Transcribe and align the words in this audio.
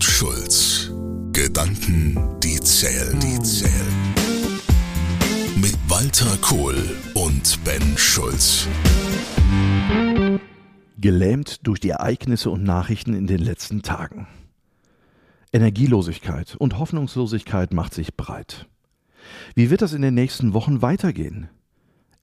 und 0.00 0.04
Schulz. 0.04 0.90
Gedanken, 1.32 2.16
die 2.42 2.58
zählen, 2.60 3.20
die 3.20 3.38
zählen. 3.42 4.14
Mit 5.56 5.76
Walter 5.88 6.38
Kohl 6.40 6.74
und 7.12 7.62
Ben 7.64 7.98
Schulz. 7.98 8.66
Gelähmt 10.96 11.66
durch 11.66 11.80
die 11.80 11.90
Ereignisse 11.90 12.48
und 12.48 12.62
Nachrichten 12.62 13.12
in 13.12 13.26
den 13.26 13.40
letzten 13.40 13.82
Tagen. 13.82 14.26
Energielosigkeit 15.52 16.56
und 16.56 16.78
Hoffnungslosigkeit 16.78 17.74
macht 17.74 17.92
sich 17.92 18.16
breit. 18.16 18.68
Wie 19.54 19.68
wird 19.68 19.82
das 19.82 19.92
in 19.92 20.00
den 20.00 20.14
nächsten 20.14 20.54
Wochen 20.54 20.80
weitergehen? 20.80 21.50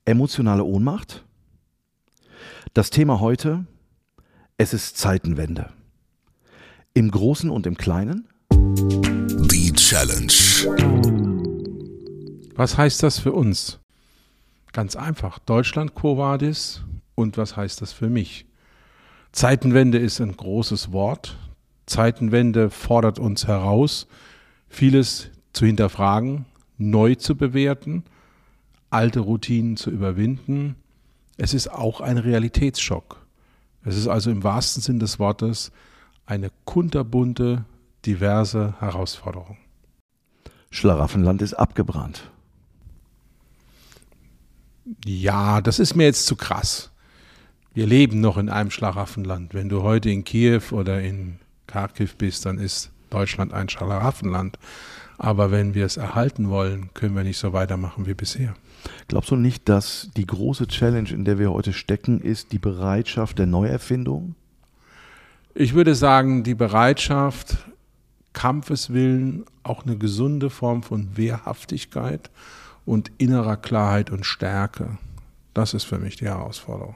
Emotionale 0.04 0.64
Ohnmacht? 0.64 1.24
Das 2.74 2.90
Thema 2.90 3.20
heute, 3.20 3.66
es 4.56 4.74
ist 4.74 4.96
Zeitenwende. 4.96 5.77
Im 6.98 7.12
Großen 7.12 7.48
und 7.48 7.64
im 7.64 7.76
Kleinen? 7.76 8.26
Die 8.50 9.72
Challenge. 9.72 10.32
Was 12.56 12.76
heißt 12.76 13.04
das 13.04 13.20
für 13.20 13.30
uns? 13.30 13.78
Ganz 14.72 14.96
einfach. 14.96 15.38
Deutschland 15.38 15.94
Quo 15.94 16.18
Vadis 16.18 16.82
und 17.14 17.36
was 17.36 17.56
heißt 17.56 17.82
das 17.82 17.92
für 17.92 18.08
mich? 18.08 18.46
Zeitenwende 19.30 19.98
ist 19.98 20.20
ein 20.20 20.36
großes 20.36 20.90
Wort. 20.90 21.38
Zeitenwende 21.86 22.68
fordert 22.68 23.20
uns 23.20 23.46
heraus, 23.46 24.08
vieles 24.68 25.30
zu 25.52 25.66
hinterfragen, 25.66 26.46
neu 26.78 27.14
zu 27.14 27.36
bewerten, 27.36 28.02
alte 28.90 29.20
Routinen 29.20 29.76
zu 29.76 29.92
überwinden. 29.92 30.74
Es 31.36 31.54
ist 31.54 31.68
auch 31.68 32.00
ein 32.00 32.18
Realitätsschock. 32.18 33.24
Es 33.84 33.96
ist 33.96 34.08
also 34.08 34.32
im 34.32 34.42
wahrsten 34.42 34.82
Sinn 34.82 34.98
des 34.98 35.20
Wortes 35.20 35.70
eine 36.28 36.50
kunterbunte, 36.66 37.64
diverse 38.04 38.74
Herausforderung. 38.80 39.56
Schlaraffenland 40.70 41.40
ist 41.40 41.54
abgebrannt. 41.54 42.30
Ja, 45.04 45.62
das 45.62 45.78
ist 45.78 45.94
mir 45.94 46.04
jetzt 46.04 46.26
zu 46.26 46.36
krass. 46.36 46.90
Wir 47.72 47.86
leben 47.86 48.20
noch 48.20 48.36
in 48.36 48.50
einem 48.50 48.70
Schlaraffenland. 48.70 49.54
Wenn 49.54 49.70
du 49.70 49.82
heute 49.82 50.10
in 50.10 50.24
Kiew 50.24 50.62
oder 50.70 51.00
in 51.00 51.38
Kharkiv 51.66 52.16
bist, 52.16 52.44
dann 52.44 52.58
ist 52.58 52.90
Deutschland 53.08 53.54
ein 53.54 53.68
Schlaraffenland. 53.68 54.58
Aber 55.16 55.50
wenn 55.50 55.74
wir 55.74 55.86
es 55.86 55.96
erhalten 55.96 56.50
wollen, 56.50 56.90
können 56.92 57.16
wir 57.16 57.24
nicht 57.24 57.38
so 57.38 57.52
weitermachen 57.52 58.06
wie 58.06 58.14
bisher. 58.14 58.54
Glaubst 59.08 59.30
du 59.30 59.36
nicht, 59.36 59.68
dass 59.68 60.10
die 60.16 60.26
große 60.26 60.68
Challenge, 60.68 61.08
in 61.10 61.24
der 61.24 61.38
wir 61.38 61.52
heute 61.52 61.72
stecken, 61.72 62.20
ist 62.20 62.52
die 62.52 62.58
Bereitschaft 62.58 63.38
der 63.38 63.46
Neuerfindung? 63.46 64.34
Ich 65.60 65.74
würde 65.74 65.96
sagen, 65.96 66.44
die 66.44 66.54
Bereitschaft, 66.54 67.56
Kampfeswillen, 68.32 69.44
auch 69.64 69.84
eine 69.84 69.98
gesunde 69.98 70.50
Form 70.50 70.84
von 70.84 71.16
Wehrhaftigkeit 71.16 72.30
und 72.86 73.10
innerer 73.18 73.56
Klarheit 73.56 74.12
und 74.12 74.24
Stärke. 74.24 74.98
Das 75.54 75.74
ist 75.74 75.82
für 75.82 75.98
mich 75.98 76.14
die 76.14 76.26
Herausforderung. 76.26 76.94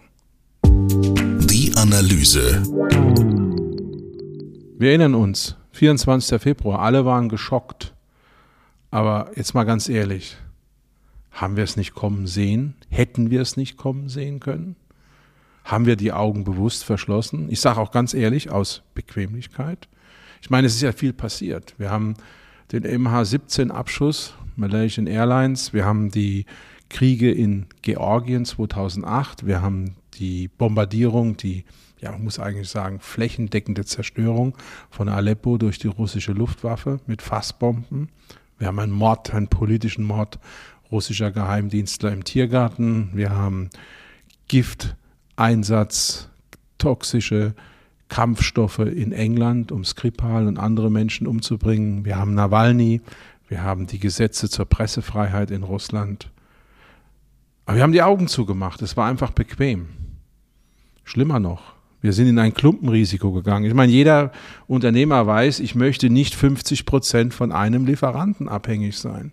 Die 0.63 1.73
Analyse. 1.75 2.63
Wir 4.79 4.91
erinnern 4.91 5.17
uns, 5.17 5.57
24. 5.73 6.41
Februar, 6.41 6.79
alle 6.83 7.05
waren 7.05 7.29
geschockt. 7.29 7.93
Aber 8.93 9.33
jetzt 9.35 9.55
mal 9.55 9.65
ganz 9.65 9.89
ehrlich, 9.89 10.37
haben 11.33 11.57
wir 11.57 11.65
es 11.65 11.77
nicht 11.77 11.95
kommen 11.95 12.29
sehen? 12.29 12.75
Hätten 12.91 13.33
wir 13.33 13.41
es 13.41 13.57
nicht 13.57 13.77
kommen 13.77 14.09
sehen 14.09 14.39
können? 14.39 14.77
Haben 15.65 15.87
wir 15.87 15.97
die 15.97 16.13
Augen 16.13 16.45
bewusst 16.45 16.85
verschlossen? 16.85 17.49
Ich 17.51 17.61
sage 17.61 17.81
auch 17.81 17.91
ganz 17.93 18.15
ehrlich, 18.15 18.51
aus 18.51 18.83
Bequemlichkeit. 18.95 19.89
Ich 20.41 20.51
meine, 20.51 20.67
es 20.67 20.75
ist 20.75 20.83
ja 20.83 20.93
viel 20.93 21.13
passiert. 21.13 21.75
Wir 21.79 21.91
haben 21.91 22.15
den 22.73 22.85
MH17-Abschuss, 22.85 24.35
Malaysian 24.57 25.07
Airlines, 25.07 25.73
wir 25.73 25.85
haben 25.85 26.11
die 26.11 26.47
Kriege 26.89 27.31
in 27.31 27.67
Georgien 27.83 28.45
2008, 28.45 29.47
wir 29.47 29.63
haben 29.63 29.95
die 30.15 30.49
Bombardierung, 30.49 31.37
die, 31.37 31.65
ja, 32.01 32.13
man 32.13 32.25
muss 32.25 32.39
eigentlich 32.39 32.69
sagen, 32.69 33.01
flächendeckende 33.01 33.85
Zerstörung 33.85 34.57
von 34.91 35.09
Aleppo 35.09 35.59
durch 35.59 35.79
die 35.79 35.89
russische 35.89 36.33
Luftwaffe 36.33 37.01
mit 37.07 37.23
Fassbomben. 37.23 38.09
Wir 38.59 38.67
haben 38.67 38.79
einen 38.79 38.93
Mord, 38.93 39.33
einen 39.33 39.49
politischen 39.49 40.05
Mord 40.05 40.39
russischer 40.91 41.31
Geheimdienstler 41.31 42.13
im 42.13 42.25
Tiergarten. 42.25 43.11
Wir 43.15 43.31
haben 43.31 43.71
Gifteinsatz, 45.43 46.29
toxische 46.79 47.55
Kampfstoffe 48.09 48.79
in 48.79 49.11
England, 49.11 49.73
um 49.73 49.85
Skripal 49.85 50.47
und 50.47 50.57
andere 50.57 50.89
Menschen 50.89 51.27
umzubringen. 51.27 52.05
Wir 52.05 52.17
haben 52.17 52.35
Nawalny. 52.35 53.01
Wir 53.49 53.65
haben 53.65 53.89
die 53.89 53.99
Gesetze 53.99 54.49
zur 54.49 54.67
Pressefreiheit 54.67 55.51
in 55.51 55.65
Russland. 55.65 56.31
Aber 57.67 57.75
wir 57.75 57.83
haben 57.83 57.93
die 57.93 58.03
Augen 58.03 58.29
zugemacht. 58.29 58.83
Es 58.83 58.97
war 58.97 59.09
einfach 59.09 59.33
bequem. 59.33 59.89
Schlimmer 61.03 61.41
noch. 61.41 61.75
Wir 62.01 62.13
sind 62.13 62.29
in 62.29 62.39
ein 62.39 62.55
Klumpenrisiko 62.55 63.33
gegangen. 63.33 63.65
Ich 63.65 63.75
meine, 63.75 63.91
jeder 63.91 64.31
Unternehmer 64.69 65.27
weiß, 65.27 65.59
ich 65.59 65.75
möchte 65.75 66.09
nicht 66.09 66.37
50 66.37 66.87
Prozent 66.87 67.35
von 67.35 67.51
einem 67.51 67.85
Lieferanten 67.85 68.49
abhängig 68.49 68.97
sein. 68.97 69.33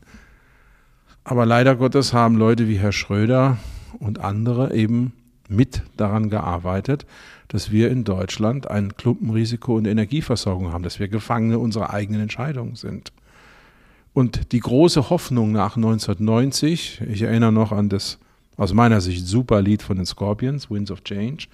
Aber 1.23 1.45
leider 1.45 1.75
Gottes 1.75 2.13
haben 2.13 2.35
Leute 2.35 2.67
wie 2.67 2.79
Herr 2.79 2.93
Schröder 2.93 3.57
und 3.99 4.21
andere 4.21 4.73
eben 4.73 5.13
mit 5.49 5.81
daran 5.97 6.29
gearbeitet, 6.29 7.05
dass 7.49 7.71
wir 7.71 7.89
in 7.89 8.03
Deutschland 8.03 8.69
ein 8.69 8.95
Klumpenrisiko 8.95 9.77
in 9.77 9.83
der 9.83 9.91
Energieversorgung 9.91 10.71
haben, 10.71 10.83
dass 10.83 10.99
wir 10.99 11.07
Gefangene 11.07 11.59
unserer 11.59 11.89
eigenen 11.89 12.21
Entscheidungen 12.21 12.75
sind. 12.75 13.11
Und 14.13 14.51
die 14.51 14.59
große 14.59 15.09
Hoffnung 15.09 15.51
nach 15.51 15.75
1990, 15.75 17.01
ich 17.09 17.21
erinnere 17.23 17.51
noch 17.51 17.71
an 17.71 17.89
das 17.89 18.19
aus 18.57 18.73
meiner 18.73 19.01
Sicht 19.01 19.25
super 19.25 19.61
Lied 19.61 19.81
von 19.81 19.97
den 19.97 20.05
Scorpions, 20.05 20.69
Winds 20.69 20.91
of 20.91 21.03
Change, 21.03 21.45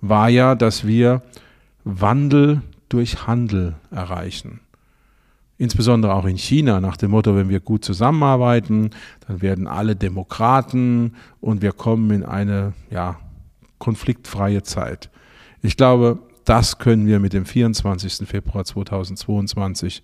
war 0.00 0.28
ja, 0.28 0.54
dass 0.54 0.86
wir 0.86 1.22
Wandel 1.84 2.62
durch 2.88 3.26
Handel 3.26 3.74
erreichen. 3.90 4.60
Insbesondere 5.56 6.14
auch 6.14 6.24
in 6.24 6.36
China 6.36 6.80
nach 6.80 6.96
dem 6.96 7.12
Motto, 7.12 7.36
wenn 7.36 7.48
wir 7.48 7.60
gut 7.60 7.84
zusammenarbeiten, 7.84 8.90
dann 9.26 9.40
werden 9.40 9.66
alle 9.66 9.94
Demokraten 9.94 11.14
und 11.40 11.62
wir 11.62 11.72
kommen 11.72 12.10
in 12.10 12.24
eine 12.24 12.72
ja, 12.90 13.18
konfliktfreie 13.78 14.62
Zeit. 14.62 15.10
Ich 15.62 15.76
glaube, 15.76 16.18
das 16.44 16.78
können 16.78 17.06
wir 17.06 17.20
mit 17.20 17.32
dem 17.32 17.46
24. 17.46 18.28
Februar 18.28 18.64
2022 18.64 20.02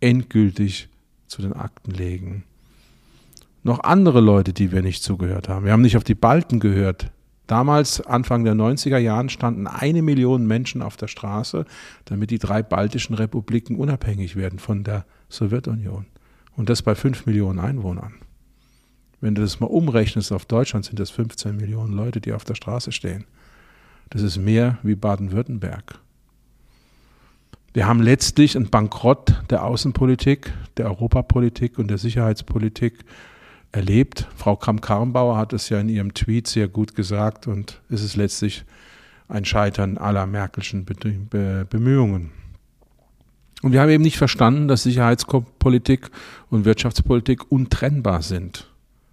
endgültig 0.00 0.88
zu 1.26 1.42
den 1.42 1.52
Akten 1.52 1.92
legen. 1.92 2.44
Noch 3.62 3.80
andere 3.84 4.20
Leute, 4.20 4.52
die 4.52 4.72
wir 4.72 4.82
nicht 4.82 5.02
zugehört 5.02 5.48
haben. 5.48 5.64
Wir 5.64 5.72
haben 5.72 5.82
nicht 5.82 5.96
auf 5.96 6.04
die 6.04 6.14
Balten 6.14 6.58
gehört. 6.60 7.10
Damals, 7.46 8.00
Anfang 8.00 8.44
der 8.44 8.54
90er 8.54 8.98
Jahren, 8.98 9.28
standen 9.28 9.66
eine 9.66 10.02
Million 10.02 10.46
Menschen 10.46 10.82
auf 10.82 10.96
der 10.96 11.08
Straße, 11.08 11.66
damit 12.06 12.30
die 12.30 12.38
drei 12.38 12.62
baltischen 12.62 13.14
Republiken 13.14 13.76
unabhängig 13.76 14.36
werden 14.36 14.58
von 14.58 14.84
der 14.84 15.04
Sowjetunion. 15.28 16.06
Und 16.56 16.70
das 16.70 16.82
bei 16.82 16.94
fünf 16.94 17.26
Millionen 17.26 17.58
Einwohnern. 17.58 18.14
Wenn 19.22 19.36
du 19.36 19.40
das 19.40 19.60
mal 19.60 19.68
umrechnest 19.68 20.32
auf 20.32 20.46
Deutschland, 20.46 20.84
sind 20.84 20.98
das 20.98 21.10
15 21.10 21.56
Millionen 21.56 21.92
Leute, 21.92 22.20
die 22.20 22.32
auf 22.32 22.44
der 22.44 22.56
Straße 22.56 22.90
stehen. 22.90 23.24
Das 24.10 24.20
ist 24.20 24.36
mehr 24.36 24.78
wie 24.82 24.96
Baden-Württemberg. 24.96 26.00
Wir 27.72 27.86
haben 27.86 28.02
letztlich 28.02 28.56
einen 28.56 28.68
Bankrott 28.68 29.40
der 29.48 29.64
Außenpolitik, 29.64 30.52
der 30.76 30.86
Europapolitik 30.86 31.78
und 31.78 31.88
der 31.88 31.98
Sicherheitspolitik 31.98 33.04
erlebt. 33.70 34.26
Frau 34.36 34.56
Kramp-Karrenbauer 34.56 35.36
hat 35.36 35.52
es 35.52 35.68
ja 35.68 35.78
in 35.78 35.88
ihrem 35.88 36.14
Tweet 36.14 36.48
sehr 36.48 36.66
gut 36.66 36.96
gesagt 36.96 37.46
und 37.46 37.80
es 37.88 38.02
ist 38.02 38.16
letztlich 38.16 38.64
ein 39.28 39.44
Scheitern 39.44 39.98
aller 39.98 40.26
Merkelschen 40.26 40.84
Bemühungen. 40.84 42.32
Und 43.62 43.70
wir 43.70 43.80
haben 43.80 43.90
eben 43.90 44.02
nicht 44.02 44.18
verstanden, 44.18 44.66
dass 44.66 44.82
Sicherheitspolitik 44.82 46.10
und 46.50 46.64
Wirtschaftspolitik 46.64 47.52
untrennbar 47.52 48.22
sind. 48.22 48.71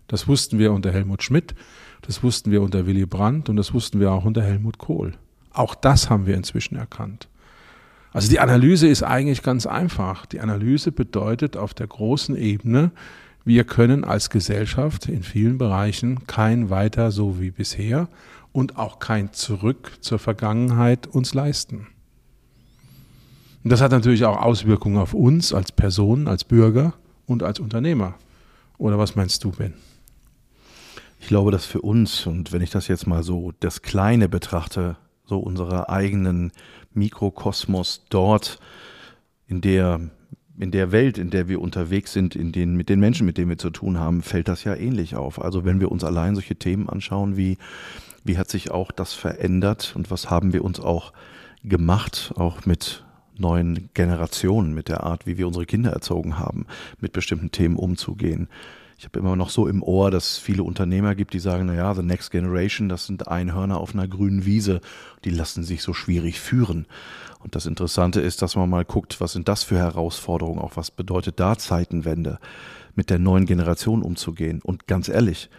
Das 0.10 0.28
wussten 0.28 0.60
wir 0.60 0.74
unter 0.74 0.92
Helmut 0.92 1.24
Schmidt, 1.24 1.56
das 2.02 2.24
wussten 2.24 2.52
wir 2.52 2.62
unter 2.62 2.86
Willy 2.86 3.06
Brandt 3.06 3.48
und 3.48 3.56
das 3.56 3.74
wussten 3.74 4.00
wir 4.00 4.12
auch 4.12 4.26
unter 4.26 4.42
Helmut 4.42 4.80
Kohl. 4.80 5.14
Auch 5.54 5.76
das 5.76 6.10
haben 6.10 6.26
wir 6.26 6.36
inzwischen 6.36 6.76
erkannt. 6.76 7.30
Also 8.12 8.28
die 8.28 8.40
Analyse 8.40 8.88
ist 8.88 9.04
eigentlich 9.04 9.44
ganz 9.44 9.68
einfach. 9.68 10.26
Die 10.26 10.40
Analyse 10.40 10.92
bedeutet 10.92 11.58
auf 11.58 11.74
der 11.74 11.88
großen 11.88 12.36
Ebene, 12.36 12.92
wir 13.46 13.64
können 13.64 14.04
als 14.04 14.30
Gesellschaft 14.30 15.08
in 15.08 15.24
vielen 15.24 15.58
Bereichen 15.58 16.28
kein 16.28 16.70
weiter 16.70 17.12
so 17.12 17.40
wie 17.40 17.52
bisher 17.52 18.10
und 18.52 18.78
auch 18.78 19.00
kein 19.00 19.32
Zurück 19.32 19.94
zur 20.02 20.20
Vergangenheit 20.20 21.08
uns 21.08 21.34
leisten. 21.34 21.88
Und 23.64 23.72
das 23.72 23.82
hat 23.82 23.92
natürlich 23.92 24.26
auch 24.26 24.42
Auswirkungen 24.42 24.98
auf 24.98 25.14
uns 25.14 25.54
als 25.54 25.72
Personen, 25.72 26.28
als 26.28 26.44
Bürger 26.44 26.94
und 27.28 27.44
als 27.44 27.60
Unternehmer. 27.60 28.16
Oder 28.78 28.98
was 28.98 29.16
meinst 29.16 29.44
du, 29.44 29.52
Ben? 29.52 29.74
Ich 31.30 31.32
glaube, 31.32 31.52
dass 31.52 31.68
für 31.68 31.82
uns, 31.82 32.26
und 32.26 32.52
wenn 32.52 32.64
ich 32.64 32.72
das 32.72 32.88
jetzt 32.88 33.06
mal 33.06 33.22
so 33.22 33.52
das 33.60 33.84
Kleine 33.84 34.28
betrachte, 34.28 34.98
so 35.26 35.38
unsere 35.38 35.88
eigenen 35.88 36.52
Mikrokosmos 36.96 38.08
dort, 38.10 38.60
in 39.46 39.62
der 39.62 40.10
in 40.58 40.72
der 40.72 40.92
Welt, 40.92 41.20
in 41.20 41.30
der 41.30 41.48
wir 41.48 41.62
unterwegs 41.62 42.14
sind, 42.14 42.36
in 42.36 42.52
den, 42.52 42.76
mit 42.76 42.90
den 42.90 43.00
Menschen, 43.00 43.28
mit 43.28 43.38
denen 43.38 43.50
wir 43.50 43.60
zu 43.60 43.70
tun 43.70 44.00
haben, 44.00 44.24
fällt 44.24 44.48
das 44.48 44.64
ja 44.64 44.74
ähnlich 44.74 45.16
auf. 45.16 45.40
Also 45.40 45.66
wenn 45.66 45.80
wir 45.80 45.92
uns 45.92 46.04
allein 46.04 46.34
solche 46.34 46.56
Themen 46.56 46.90
anschauen, 46.90 47.38
wie, 47.38 47.60
wie 48.24 48.40
hat 48.40 48.50
sich 48.50 48.72
auch 48.72 48.92
das 48.92 49.14
verändert 49.14 49.94
und 49.96 50.10
was 50.10 50.32
haben 50.32 50.52
wir 50.52 50.66
uns 50.66 50.80
auch 50.80 51.14
gemacht, 51.64 52.34
auch 52.38 52.66
mit 52.66 53.06
neuen 53.38 53.92
Generationen, 53.94 54.74
mit 54.74 54.90
der 54.90 55.04
Art, 55.04 55.28
wie 55.28 55.38
wir 55.38 55.46
unsere 55.46 55.68
Kinder 55.68 55.92
erzogen 55.92 56.40
haben, 56.40 56.66
mit 57.00 57.14
bestimmten 57.14 57.52
Themen 57.52 57.76
umzugehen. 57.76 58.50
Ich 59.00 59.06
habe 59.06 59.18
immer 59.18 59.38
noch 59.38 59.50
so 59.50 59.66
im 59.66 59.82
Ohr, 59.82 60.12
dass 60.12 60.32
es 60.32 60.38
viele 60.40 60.62
Unternehmer 60.62 61.16
gibt, 61.16 61.34
die 61.34 61.40
sagen, 61.40 61.68
naja, 61.68 61.96
the 61.96 62.02
next 62.02 62.32
generation, 62.32 62.90
das 62.90 63.06
sind 63.06 63.30
Einhörner 63.30 63.80
auf 63.80 63.94
einer 63.94 64.10
grünen 64.10 64.44
Wiese, 64.46 64.82
die 65.24 65.30
lassen 65.30 65.64
sich 65.64 65.84
so 65.84 65.94
schwierig 65.94 66.42
führen. 66.42 66.86
Und 67.42 67.56
das 67.56 67.66
Interessante 67.66 68.20
ist, 68.20 68.42
dass 68.42 68.58
man 68.58 68.70
mal 68.70 68.84
guckt, 68.84 69.22
was 69.22 69.32
sind 69.32 69.48
das 69.48 69.64
für 69.64 69.78
Herausforderungen, 69.78 70.60
auch 70.60 70.76
was 70.76 70.92
bedeutet 70.92 71.40
da 71.40 71.58
Zeitenwende, 71.58 72.40
mit 72.94 73.10
der 73.10 73.20
neuen 73.20 73.46
Generation 73.46 74.02
umzugehen. 74.02 74.60
Und 74.62 74.86
ganz 74.86 75.08
ehrlich, 75.08 75.50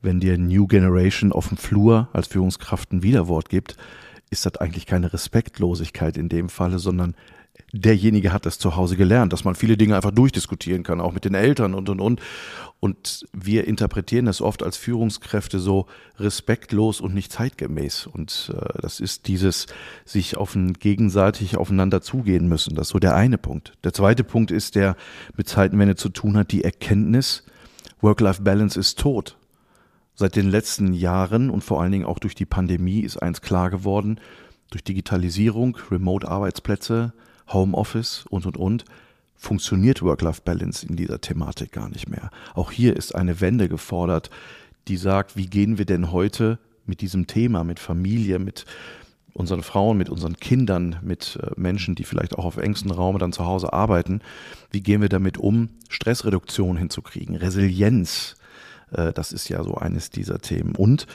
wenn 0.00 0.18
dir 0.18 0.38
New 0.38 0.66
Generation 0.66 1.30
auf 1.30 1.48
dem 1.48 1.58
Flur 1.58 2.08
als 2.14 2.28
Führungskraft 2.28 2.90
ein 2.92 3.02
Widerwort 3.02 3.50
gibt, 3.50 3.76
ist 4.30 4.46
das 4.46 4.56
eigentlich 4.56 4.86
keine 4.86 5.12
Respektlosigkeit 5.12 6.16
in 6.16 6.28
dem 6.28 6.48
Falle, 6.48 6.78
sondern 6.78 7.14
derjenige 7.72 8.32
hat 8.32 8.46
es 8.46 8.58
zu 8.58 8.76
Hause 8.76 8.96
gelernt, 8.96 9.32
dass 9.32 9.44
man 9.44 9.54
viele 9.54 9.76
Dinge 9.76 9.96
einfach 9.96 10.10
durchdiskutieren 10.10 10.82
kann, 10.82 11.00
auch 11.00 11.12
mit 11.12 11.24
den 11.24 11.34
Eltern 11.34 11.74
und 11.74 11.88
und 11.88 12.00
und. 12.00 12.20
Und 12.80 13.26
wir 13.32 13.66
interpretieren 13.66 14.26
das 14.26 14.40
oft 14.40 14.62
als 14.62 14.76
Führungskräfte 14.76 15.58
so 15.58 15.86
respektlos 16.18 17.00
und 17.00 17.12
nicht 17.12 17.32
zeitgemäß. 17.32 18.06
Und 18.06 18.52
äh, 18.54 18.80
das 18.80 19.00
ist 19.00 19.26
dieses 19.26 19.66
sich 20.04 20.36
auf 20.36 20.54
ein 20.54 20.74
gegenseitig 20.74 21.56
aufeinander 21.56 22.00
zugehen 22.00 22.48
müssen. 22.48 22.76
Das 22.76 22.88
ist 22.88 22.92
so 22.92 23.00
der 23.00 23.16
eine 23.16 23.36
Punkt. 23.36 23.72
Der 23.82 23.92
zweite 23.92 24.22
Punkt 24.22 24.52
ist, 24.52 24.76
der 24.76 24.96
mit 25.36 25.48
Zeitenwende 25.48 25.96
zu 25.96 26.08
tun 26.08 26.36
hat, 26.36 26.52
die 26.52 26.62
Erkenntnis, 26.62 27.42
Work-Life-Balance 28.00 28.78
ist 28.78 28.98
tot. 29.00 29.37
Seit 30.20 30.34
den 30.34 30.50
letzten 30.50 30.94
Jahren 30.94 31.48
und 31.48 31.62
vor 31.62 31.80
allen 31.80 31.92
Dingen 31.92 32.04
auch 32.04 32.18
durch 32.18 32.34
die 32.34 32.44
Pandemie 32.44 33.02
ist 33.02 33.18
eins 33.18 33.40
klar 33.40 33.70
geworden, 33.70 34.18
durch 34.68 34.82
Digitalisierung, 34.82 35.78
Remote-Arbeitsplätze, 35.92 37.12
Homeoffice 37.52 38.24
und, 38.28 38.44
und, 38.44 38.56
und, 38.56 38.84
funktioniert 39.36 40.02
Work-Life-Balance 40.02 40.84
in 40.88 40.96
dieser 40.96 41.20
Thematik 41.20 41.70
gar 41.70 41.88
nicht 41.88 42.08
mehr. 42.08 42.30
Auch 42.56 42.72
hier 42.72 42.96
ist 42.96 43.14
eine 43.14 43.40
Wende 43.40 43.68
gefordert, 43.68 44.28
die 44.88 44.96
sagt, 44.96 45.36
wie 45.36 45.46
gehen 45.46 45.78
wir 45.78 45.84
denn 45.84 46.10
heute 46.10 46.58
mit 46.84 47.00
diesem 47.00 47.28
Thema, 47.28 47.62
mit 47.62 47.78
Familie, 47.78 48.40
mit 48.40 48.66
unseren 49.34 49.62
Frauen, 49.62 49.98
mit 49.98 50.08
unseren 50.08 50.36
Kindern, 50.36 50.96
mit 51.00 51.38
äh, 51.40 51.52
Menschen, 51.54 51.94
die 51.94 52.02
vielleicht 52.02 52.36
auch 52.36 52.44
auf 52.44 52.56
engstem 52.56 52.90
Raum 52.90 53.20
dann 53.20 53.32
zu 53.32 53.46
Hause 53.46 53.72
arbeiten, 53.72 54.20
wie 54.72 54.80
gehen 54.80 55.00
wir 55.00 55.08
damit 55.08 55.38
um, 55.38 55.68
Stressreduktion 55.88 56.76
hinzukriegen, 56.76 57.36
Resilienz, 57.36 58.34
das 58.90 59.32
ist 59.32 59.48
ja 59.48 59.62
so 59.62 59.74
eines 59.74 60.10
dieser 60.10 60.38
Themen. 60.38 60.74
Und 60.74 61.06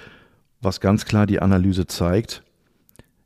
was 0.62 0.80
ganz 0.80 1.06
klar 1.06 1.26
die 1.26 1.42
Analyse 1.42 1.88
zeigt, 1.88 2.44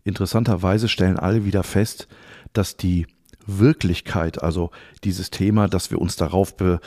interessanterweise 0.04 0.88
stellen 0.88 1.20
alle 1.20 1.46
wieder 1.46 1.64
fest, 1.64 2.08
dass 2.54 2.78
die 2.78 3.08
Wirklichkeit, 3.46 4.42
also 4.44 4.72
dieses 5.04 5.30
Thema, 5.32 5.68
dass 5.68 5.92
wir 5.92 6.02
uns 6.02 6.16
darauf 6.16 6.58
be, 6.58 6.80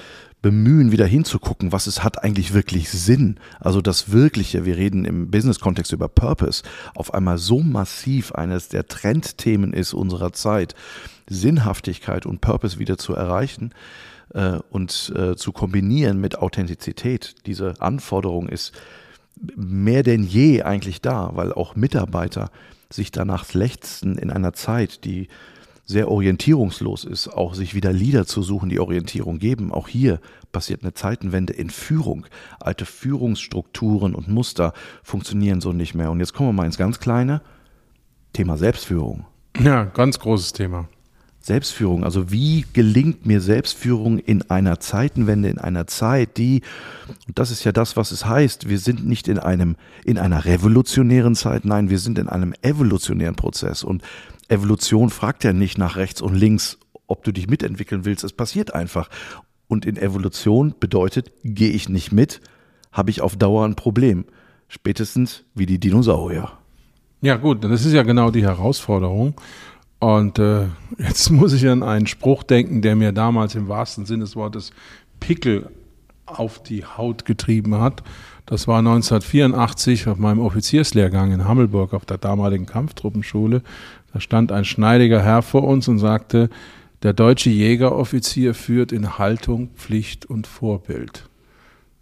bemühen, 0.42 0.90
wieder 0.90 1.06
hinzugucken, 1.06 1.72
was 1.72 1.86
es 1.86 2.02
hat 2.02 2.22
eigentlich 2.22 2.54
wirklich 2.54 2.90
Sinn. 2.90 3.38
Also 3.58 3.80
das 3.80 4.10
Wirkliche, 4.10 4.64
wir 4.64 4.76
reden 4.76 5.04
im 5.04 5.30
Business-Kontext 5.30 5.92
über 5.92 6.08
Purpose, 6.08 6.62
auf 6.94 7.12
einmal 7.12 7.38
so 7.38 7.60
massiv 7.60 8.32
eines 8.32 8.68
der 8.68 8.88
Trendthemen 8.88 9.72
ist 9.72 9.92
unserer 9.92 10.32
Zeit, 10.32 10.74
Sinnhaftigkeit 11.28 12.26
und 12.26 12.40
Purpose 12.40 12.78
wieder 12.78 12.98
zu 12.98 13.14
erreichen 13.14 13.72
äh, 14.34 14.58
und 14.70 15.12
äh, 15.16 15.36
zu 15.36 15.52
kombinieren 15.52 16.20
mit 16.20 16.38
Authentizität. 16.38 17.34
Diese 17.46 17.74
Anforderung 17.80 18.48
ist 18.48 18.72
mehr 19.56 20.02
denn 20.02 20.22
je 20.22 20.62
eigentlich 20.62 21.00
da, 21.00 21.30
weil 21.34 21.52
auch 21.52 21.76
Mitarbeiter 21.76 22.50
sich 22.90 23.10
danach 23.10 23.52
lechzen 23.54 24.18
in 24.18 24.30
einer 24.30 24.52
Zeit, 24.52 25.04
die 25.04 25.28
sehr 25.90 26.08
orientierungslos 26.08 27.04
ist, 27.04 27.28
auch 27.28 27.54
sich 27.54 27.74
wieder 27.74 27.92
Lieder 27.92 28.24
zu 28.24 28.42
suchen, 28.42 28.68
die 28.68 28.78
Orientierung 28.78 29.38
geben. 29.38 29.72
Auch 29.72 29.88
hier 29.88 30.20
passiert 30.52 30.82
eine 30.82 30.94
Zeitenwende 30.94 31.52
in 31.52 31.68
Führung. 31.68 32.26
Alte 32.60 32.86
Führungsstrukturen 32.86 34.14
und 34.14 34.28
Muster 34.28 34.72
funktionieren 35.02 35.60
so 35.60 35.72
nicht 35.72 35.94
mehr. 35.94 36.10
Und 36.10 36.20
jetzt 36.20 36.32
kommen 36.32 36.50
wir 36.50 36.52
mal 36.52 36.66
ins 36.66 36.78
ganz 36.78 37.00
kleine 37.00 37.42
Thema 38.32 38.56
Selbstführung. 38.56 39.26
Ja, 39.58 39.84
ganz 39.84 40.20
großes 40.20 40.52
Thema. 40.52 40.88
Selbstführung, 41.42 42.04
also 42.04 42.30
wie 42.30 42.66
gelingt 42.74 43.24
mir 43.24 43.40
Selbstführung 43.40 44.18
in 44.18 44.50
einer 44.50 44.78
Zeitenwende, 44.78 45.48
in 45.48 45.58
einer 45.58 45.86
Zeit, 45.86 46.36
die, 46.36 46.60
und 47.26 47.38
das 47.38 47.50
ist 47.50 47.64
ja 47.64 47.72
das, 47.72 47.96
was 47.96 48.10
es 48.10 48.26
heißt, 48.26 48.68
wir 48.68 48.78
sind 48.78 49.06
nicht 49.06 49.26
in 49.26 49.38
einem, 49.38 49.76
in 50.04 50.18
einer 50.18 50.44
revolutionären 50.44 51.34
Zeit, 51.34 51.64
nein, 51.64 51.88
wir 51.88 51.98
sind 51.98 52.18
in 52.18 52.28
einem 52.28 52.54
evolutionären 52.60 53.36
Prozess 53.36 53.84
und 53.84 54.02
Evolution 54.48 55.10
fragt 55.10 55.44
ja 55.44 55.52
nicht 55.52 55.78
nach 55.78 55.96
rechts 55.96 56.20
und 56.20 56.34
links, 56.34 56.78
ob 57.06 57.24
du 57.24 57.32
dich 57.32 57.48
mitentwickeln 57.48 58.04
willst, 58.04 58.24
es 58.24 58.32
passiert 58.32 58.74
einfach. 58.74 59.08
Und 59.66 59.86
in 59.86 59.96
Evolution 59.96 60.74
bedeutet, 60.78 61.32
gehe 61.44 61.70
ich 61.70 61.88
nicht 61.88 62.12
mit, 62.12 62.40
habe 62.92 63.10
ich 63.10 63.20
auf 63.20 63.36
Dauer 63.36 63.64
ein 63.64 63.76
Problem. 63.76 64.24
Spätestens 64.68 65.44
wie 65.54 65.66
die 65.66 65.78
Dinosaurier. 65.78 66.50
Ja 67.22 67.36
gut, 67.36 67.64
das 67.64 67.84
ist 67.84 67.92
ja 67.92 68.02
genau 68.02 68.30
die 68.30 68.42
Herausforderung. 68.42 69.34
Und 70.00 70.38
äh, 70.38 70.66
jetzt 70.98 71.30
muss 71.30 71.52
ich 71.52 71.68
an 71.68 71.84
einen 71.84 72.08
Spruch 72.08 72.42
denken, 72.42 72.82
der 72.82 72.96
mir 72.96 73.12
damals 73.12 73.54
im 73.54 73.68
wahrsten 73.68 74.06
Sinne 74.06 74.24
des 74.24 74.34
Wortes 74.34 74.72
Pickel 75.20 75.70
auf 76.26 76.62
die 76.62 76.84
Haut 76.84 77.24
getrieben 77.24 77.76
hat. 77.76 78.02
Das 78.46 78.66
war 78.66 78.78
1984 78.78 80.08
auf 80.08 80.18
meinem 80.18 80.40
Offizierslehrgang 80.40 81.32
in 81.32 81.44
Hammelburg 81.44 81.94
auf 81.94 82.04
der 82.04 82.18
damaligen 82.18 82.66
Kampftruppenschule. 82.66 83.62
Da 84.12 84.20
stand 84.20 84.50
ein 84.50 84.64
schneidiger 84.64 85.22
Herr 85.22 85.42
vor 85.42 85.64
uns 85.64 85.86
und 85.86 85.98
sagte, 85.98 86.50
der 87.02 87.12
deutsche 87.12 87.50
Jägeroffizier 87.50 88.54
führt 88.54 88.92
in 88.92 89.18
Haltung, 89.18 89.70
Pflicht 89.76 90.26
und 90.26 90.46
Vorbild. 90.46 91.29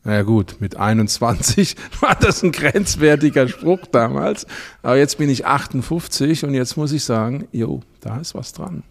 Naja 0.08 0.22
gut, 0.22 0.56
mit 0.58 0.78
21 0.78 1.76
war 2.00 2.14
das 2.14 2.42
ein 2.42 2.50
grenzwertiger 2.50 3.46
Spruch 3.46 3.80
damals. 3.92 4.46
Aber 4.82 4.96
jetzt 4.96 5.18
bin 5.18 5.28
ich 5.28 5.44
58 5.44 6.46
und 6.46 6.54
jetzt 6.54 6.78
muss 6.78 6.92
ich 6.92 7.04
sagen, 7.04 7.46
jo, 7.52 7.82
da 8.00 8.16
ist 8.16 8.34
was 8.34 8.54
dran. 8.54 8.84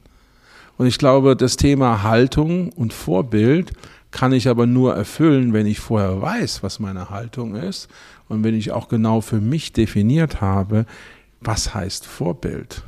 Und 0.77 0.85
ich 0.85 0.99
glaube, 0.99 1.35
das 1.35 1.57
Thema 1.57 2.03
Haltung 2.03 2.71
und 2.71 2.94
Vorbild 2.94 3.71
kann 4.11 4.31
ich 4.31 4.47
aber 4.47 4.68
nur 4.68 4.94
erfüllen, 4.94 5.53
wenn 5.53 5.65
ich 5.65 5.80
vorher 5.80 6.21
weiß, 6.21 6.61
was 6.61 6.80
meine 6.80 7.09
Haltung 7.09 7.56
ist 7.56 7.87
und 8.30 8.44
wenn 8.44 8.53
ich 8.53 8.71
auch 8.71 8.87
genau 8.87 9.21
für 9.21 9.42
mich 9.42 9.73
definiert 9.73 10.39
habe, 10.39 10.85
was 11.42 11.73
heißt 11.73 12.06
Vorbild. 12.06 12.83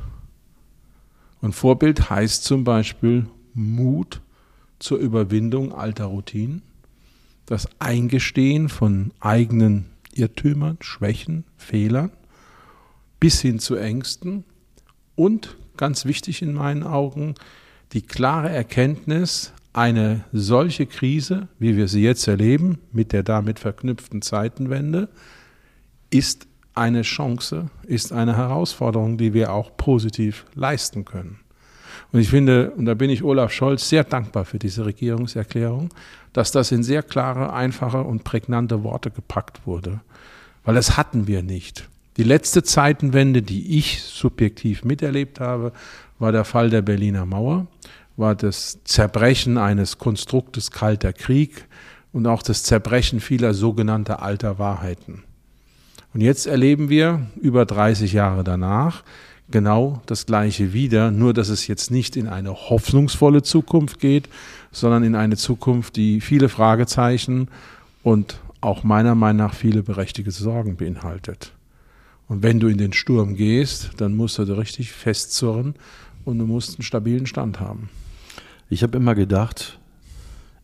Und 1.40 1.52
Vorbild 1.52 2.10
heißt 2.10 2.44
zum 2.44 2.62
Beispiel 2.62 3.26
Mut 3.54 4.20
zur 4.78 4.98
Überwindung 4.98 5.74
alter 5.74 6.04
Routinen 6.04 6.62
das 7.50 7.68
Eingestehen 7.80 8.68
von 8.68 9.12
eigenen 9.18 9.86
Irrtümern, 10.14 10.78
Schwächen, 10.80 11.44
Fehlern 11.56 12.12
bis 13.18 13.40
hin 13.40 13.58
zu 13.58 13.74
Ängsten 13.74 14.44
und, 15.16 15.56
ganz 15.76 16.04
wichtig 16.04 16.42
in 16.42 16.54
meinen 16.54 16.84
Augen, 16.84 17.34
die 17.92 18.02
klare 18.02 18.50
Erkenntnis, 18.50 19.52
eine 19.72 20.24
solche 20.32 20.86
Krise, 20.86 21.48
wie 21.58 21.76
wir 21.76 21.88
sie 21.88 22.02
jetzt 22.02 22.26
erleben, 22.28 22.78
mit 22.92 23.12
der 23.12 23.24
damit 23.24 23.58
verknüpften 23.58 24.22
Zeitenwende, 24.22 25.08
ist 26.08 26.46
eine 26.74 27.02
Chance, 27.02 27.68
ist 27.84 28.12
eine 28.12 28.36
Herausforderung, 28.36 29.18
die 29.18 29.34
wir 29.34 29.52
auch 29.52 29.76
positiv 29.76 30.46
leisten 30.54 31.04
können. 31.04 31.39
Und 32.12 32.20
ich 32.20 32.30
finde, 32.30 32.70
und 32.72 32.86
da 32.86 32.94
bin 32.94 33.10
ich 33.10 33.22
Olaf 33.22 33.52
Scholz 33.52 33.88
sehr 33.88 34.04
dankbar 34.04 34.44
für 34.44 34.58
diese 34.58 34.84
Regierungserklärung, 34.84 35.90
dass 36.32 36.50
das 36.50 36.72
in 36.72 36.82
sehr 36.82 37.02
klare, 37.02 37.52
einfache 37.52 38.02
und 38.02 38.24
prägnante 38.24 38.82
Worte 38.82 39.10
gepackt 39.10 39.66
wurde. 39.66 40.00
Weil 40.64 40.74
das 40.74 40.96
hatten 40.96 41.26
wir 41.26 41.42
nicht. 41.42 41.88
Die 42.16 42.24
letzte 42.24 42.62
Zeitenwende, 42.62 43.42
die 43.42 43.78
ich 43.78 44.02
subjektiv 44.02 44.84
miterlebt 44.84 45.40
habe, 45.40 45.72
war 46.18 46.32
der 46.32 46.44
Fall 46.44 46.68
der 46.68 46.82
Berliner 46.82 47.24
Mauer, 47.24 47.66
war 48.16 48.34
das 48.34 48.80
Zerbrechen 48.84 49.56
eines 49.56 49.98
Konstruktes 49.98 50.70
Kalter 50.70 51.12
Krieg 51.12 51.66
und 52.12 52.26
auch 52.26 52.42
das 52.42 52.64
Zerbrechen 52.64 53.20
vieler 53.20 53.54
sogenannter 53.54 54.22
alter 54.22 54.58
Wahrheiten. 54.58 55.22
Und 56.12 56.20
jetzt 56.20 56.46
erleben 56.46 56.88
wir 56.88 57.26
über 57.40 57.64
30 57.64 58.12
Jahre 58.12 58.42
danach, 58.42 59.04
genau 59.50 60.02
das 60.06 60.26
Gleiche 60.26 60.72
wieder, 60.72 61.10
nur 61.10 61.34
dass 61.34 61.48
es 61.48 61.66
jetzt 61.66 61.90
nicht 61.90 62.16
in 62.16 62.28
eine 62.28 62.54
hoffnungsvolle 62.54 63.42
Zukunft 63.42 63.98
geht, 63.98 64.28
sondern 64.72 65.04
in 65.04 65.14
eine 65.14 65.36
Zukunft, 65.36 65.96
die 65.96 66.20
viele 66.20 66.48
Fragezeichen 66.48 67.48
und 68.02 68.40
auch 68.60 68.84
meiner 68.84 69.14
Meinung 69.14 69.46
nach 69.46 69.54
viele 69.54 69.82
berechtigte 69.82 70.30
Sorgen 70.30 70.76
beinhaltet. 70.76 71.52
Und 72.28 72.42
wenn 72.42 72.60
du 72.60 72.68
in 72.68 72.78
den 72.78 72.92
Sturm 72.92 73.34
gehst, 73.34 73.90
dann 73.96 74.14
musst 74.14 74.38
du 74.38 74.42
richtig 74.42 74.92
festzurren 74.92 75.74
und 76.24 76.38
du 76.38 76.46
musst 76.46 76.76
einen 76.76 76.84
stabilen 76.84 77.26
Stand 77.26 77.58
haben. 77.58 77.88
Ich 78.68 78.82
habe 78.82 78.96
immer 78.96 79.14
gedacht, 79.14 79.78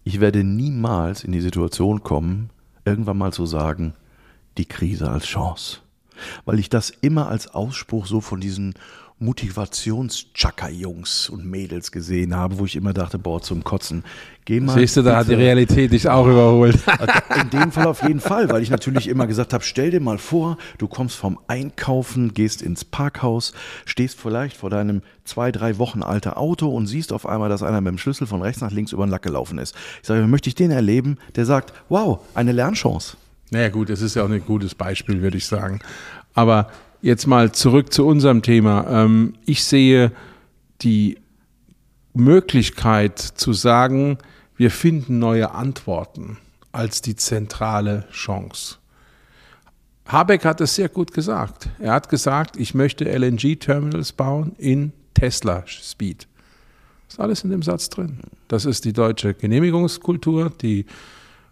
ich 0.04 0.20
werde 0.20 0.44
niemals 0.44 1.24
in 1.24 1.32
die 1.32 1.40
Situation 1.40 2.04
kommen, 2.04 2.50
irgendwann 2.84 3.18
mal 3.18 3.32
zu 3.32 3.46
sagen, 3.46 3.94
die 4.58 4.64
Krise 4.64 5.10
als 5.10 5.24
Chance. 5.24 5.80
Weil 6.44 6.58
ich 6.58 6.70
das 6.70 6.90
immer 6.90 7.28
als 7.28 7.48
Ausspruch 7.48 8.06
so 8.06 8.20
von 8.20 8.40
diesen 8.40 8.74
Motivations-Chaka-Jungs 9.18 11.30
und 11.30 11.46
Mädels 11.46 11.90
gesehen 11.90 12.36
habe, 12.36 12.58
wo 12.58 12.66
ich 12.66 12.76
immer 12.76 12.92
dachte, 12.92 13.18
boah, 13.18 13.40
zum 13.40 13.64
Kotzen. 13.64 14.04
Geh 14.44 14.60
mal 14.60 14.78
Siehst 14.78 14.98
du, 14.98 15.02
da 15.02 15.16
hat 15.16 15.28
die 15.28 15.34
Realität 15.34 15.90
dich 15.90 16.06
auch 16.06 16.26
überholt. 16.26 16.78
in 17.40 17.48
dem 17.48 17.72
Fall 17.72 17.86
auf 17.86 18.02
jeden 18.02 18.20
Fall, 18.20 18.50
weil 18.50 18.62
ich 18.62 18.68
natürlich 18.68 19.08
immer 19.08 19.26
gesagt 19.26 19.54
habe, 19.54 19.64
stell 19.64 19.90
dir 19.90 20.00
mal 20.00 20.18
vor, 20.18 20.58
du 20.76 20.86
kommst 20.86 21.16
vom 21.16 21.38
Einkaufen, 21.46 22.34
gehst 22.34 22.60
ins 22.60 22.84
Parkhaus, 22.84 23.54
stehst 23.86 24.20
vielleicht 24.20 24.58
vor 24.58 24.68
deinem 24.68 25.00
zwei, 25.24 25.50
drei 25.50 25.78
Wochen 25.78 26.02
alter 26.02 26.36
Auto 26.36 26.68
und 26.68 26.86
siehst 26.86 27.10
auf 27.10 27.24
einmal, 27.26 27.48
dass 27.48 27.62
einer 27.62 27.80
mit 27.80 27.92
dem 27.92 27.98
Schlüssel 27.98 28.26
von 28.26 28.42
rechts 28.42 28.60
nach 28.60 28.70
links 28.70 28.92
über 28.92 29.06
den 29.06 29.10
Lack 29.10 29.22
gelaufen 29.22 29.56
ist. 29.56 29.74
Ich 30.02 30.08
sage, 30.08 30.26
möchte 30.26 30.50
ich 30.50 30.54
den 30.54 30.70
erleben, 30.70 31.16
der 31.36 31.46
sagt, 31.46 31.72
wow, 31.88 32.18
eine 32.34 32.52
Lernchance. 32.52 33.16
Naja 33.50 33.68
gut, 33.68 33.90
das 33.90 34.02
ist 34.02 34.16
ja 34.16 34.24
auch 34.24 34.30
ein 34.30 34.44
gutes 34.44 34.74
Beispiel, 34.74 35.22
würde 35.22 35.36
ich 35.36 35.46
sagen. 35.46 35.80
Aber 36.34 36.70
jetzt 37.00 37.26
mal 37.26 37.52
zurück 37.52 37.92
zu 37.92 38.06
unserem 38.06 38.42
Thema. 38.42 38.86
Ähm, 38.88 39.34
ich 39.44 39.64
sehe 39.64 40.12
die 40.82 41.18
Möglichkeit 42.12 43.18
zu 43.18 43.52
sagen, 43.52 44.18
wir 44.56 44.70
finden 44.70 45.18
neue 45.18 45.52
Antworten 45.52 46.38
als 46.72 47.02
die 47.02 47.16
zentrale 47.16 48.06
Chance. 48.10 48.76
Habeck 50.06 50.44
hat 50.44 50.60
es 50.60 50.74
sehr 50.74 50.88
gut 50.88 51.12
gesagt. 51.12 51.68
Er 51.78 51.92
hat 51.92 52.08
gesagt, 52.08 52.56
ich 52.56 52.74
möchte 52.74 53.04
LNG-Terminals 53.04 54.12
bauen 54.12 54.52
in 54.56 54.92
Tesla-Speed. 55.14 56.28
Ist 57.08 57.20
alles 57.20 57.44
in 57.44 57.50
dem 57.50 57.62
Satz 57.62 57.88
drin. 57.88 58.20
Das 58.48 58.64
ist 58.64 58.84
die 58.84 58.92
deutsche 58.92 59.34
Genehmigungskultur, 59.34 60.50
die 60.50 60.86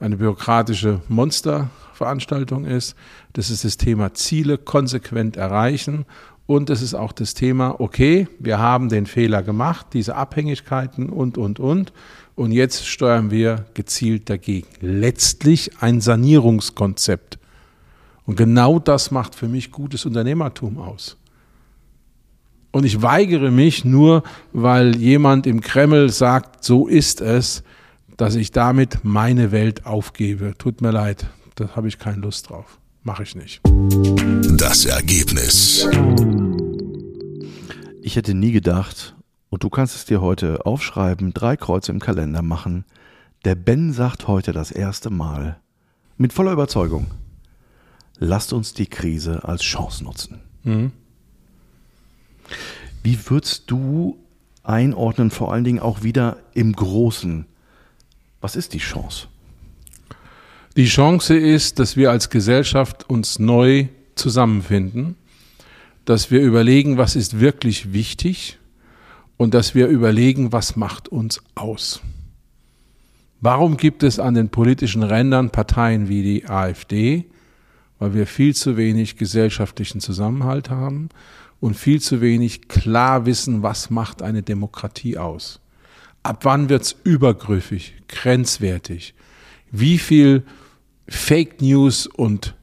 eine 0.00 0.16
bürokratische 0.16 1.00
Monsterveranstaltung 1.08 2.64
ist. 2.64 2.94
Das 3.32 3.50
ist 3.50 3.64
das 3.64 3.76
Thema 3.76 4.14
Ziele 4.14 4.58
konsequent 4.58 5.36
erreichen. 5.36 6.06
Und 6.46 6.68
es 6.68 6.82
ist 6.82 6.94
auch 6.94 7.12
das 7.12 7.34
Thema, 7.34 7.80
okay, 7.80 8.28
wir 8.38 8.58
haben 8.58 8.90
den 8.90 9.06
Fehler 9.06 9.42
gemacht, 9.42 9.86
diese 9.94 10.14
Abhängigkeiten 10.14 11.08
und, 11.08 11.38
und, 11.38 11.58
und. 11.58 11.92
Und 12.34 12.52
jetzt 12.52 12.86
steuern 12.86 13.30
wir 13.30 13.64
gezielt 13.74 14.28
dagegen. 14.28 14.66
Letztlich 14.80 15.70
ein 15.80 16.00
Sanierungskonzept. 16.00 17.38
Und 18.26 18.36
genau 18.36 18.78
das 18.78 19.10
macht 19.10 19.34
für 19.34 19.48
mich 19.48 19.70
gutes 19.70 20.04
Unternehmertum 20.04 20.78
aus. 20.78 21.16
Und 22.72 22.84
ich 22.84 23.02
weigere 23.02 23.50
mich 23.50 23.84
nur, 23.84 24.24
weil 24.52 24.96
jemand 24.96 25.46
im 25.46 25.60
Kreml 25.60 26.10
sagt, 26.10 26.64
so 26.64 26.88
ist 26.88 27.20
es, 27.20 27.62
dass 28.16 28.34
ich 28.34 28.52
damit 28.52 29.00
meine 29.02 29.52
Welt 29.52 29.86
aufgebe. 29.86 30.54
Tut 30.56 30.80
mir 30.80 30.90
leid, 30.90 31.26
da 31.56 31.70
habe 31.76 31.88
ich 31.88 31.98
keine 31.98 32.18
Lust 32.18 32.50
drauf. 32.50 32.78
Mache 33.02 33.22
ich 33.24 33.34
nicht. 33.34 33.60
Das 34.56 34.86
Ergebnis. 34.86 35.88
Ich 38.02 38.16
hätte 38.16 38.34
nie 38.34 38.52
gedacht, 38.52 39.14
und 39.50 39.62
du 39.62 39.68
kannst 39.68 39.94
es 39.94 40.04
dir 40.04 40.20
heute 40.20 40.66
aufschreiben, 40.66 41.34
drei 41.34 41.56
Kreuze 41.56 41.92
im 41.92 42.00
Kalender 42.00 42.42
machen. 42.42 42.84
Der 43.44 43.54
Ben 43.54 43.92
sagt 43.92 44.26
heute 44.26 44.52
das 44.52 44.70
erste 44.70 45.10
Mal, 45.10 45.58
mit 46.16 46.32
voller 46.32 46.52
Überzeugung, 46.52 47.08
lasst 48.18 48.52
uns 48.52 48.72
die 48.72 48.86
Krise 48.86 49.44
als 49.44 49.62
Chance 49.62 50.04
nutzen. 50.04 50.40
Wie 53.02 53.18
würdest 53.28 53.70
du 53.70 54.18
einordnen, 54.62 55.30
vor 55.30 55.52
allen 55.52 55.64
Dingen 55.64 55.80
auch 55.80 56.02
wieder 56.02 56.38
im 56.54 56.72
Großen? 56.72 57.46
Was 58.44 58.56
ist 58.56 58.74
die 58.74 58.78
Chance? 58.78 59.28
Die 60.76 60.84
Chance 60.84 61.34
ist, 61.34 61.78
dass 61.78 61.96
wir 61.96 62.10
als 62.10 62.28
Gesellschaft 62.28 63.08
uns 63.08 63.38
neu 63.38 63.86
zusammenfinden, 64.16 65.16
dass 66.04 66.30
wir 66.30 66.42
überlegen, 66.42 66.98
was 66.98 67.16
ist 67.16 67.40
wirklich 67.40 67.94
wichtig 67.94 68.58
und 69.38 69.54
dass 69.54 69.74
wir 69.74 69.86
überlegen, 69.86 70.52
was 70.52 70.76
macht 70.76 71.08
uns 71.08 71.42
aus. 71.54 72.02
Warum 73.40 73.78
gibt 73.78 74.02
es 74.02 74.18
an 74.18 74.34
den 74.34 74.50
politischen 74.50 75.04
Rändern 75.04 75.48
Parteien 75.48 76.10
wie 76.10 76.22
die 76.22 76.46
AfD? 76.46 77.24
Weil 77.98 78.12
wir 78.12 78.26
viel 78.26 78.54
zu 78.54 78.76
wenig 78.76 79.16
gesellschaftlichen 79.16 80.02
Zusammenhalt 80.02 80.68
haben 80.68 81.08
und 81.60 81.78
viel 81.78 82.02
zu 82.02 82.20
wenig 82.20 82.68
klar 82.68 83.24
wissen, 83.24 83.62
was 83.62 83.88
macht 83.88 84.20
eine 84.20 84.42
Demokratie 84.42 85.16
aus. 85.16 85.60
Ab 86.24 86.46
wann 86.46 86.70
wird's 86.70 86.96
übergriffig, 87.04 87.94
grenzwertig? 88.08 89.14
Wie 89.70 89.98
viel 89.98 90.42
Fake 91.06 91.60
News 91.60 92.06
und 92.06 92.54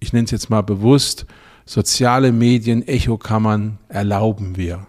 ich 0.00 0.14
nenne 0.14 0.24
es 0.24 0.30
jetzt 0.30 0.48
mal 0.48 0.62
bewusst, 0.62 1.26
soziale 1.66 2.32
Medien, 2.32 2.82
Echokammern 2.88 3.78
erlauben 3.88 4.56
wir? 4.56 4.86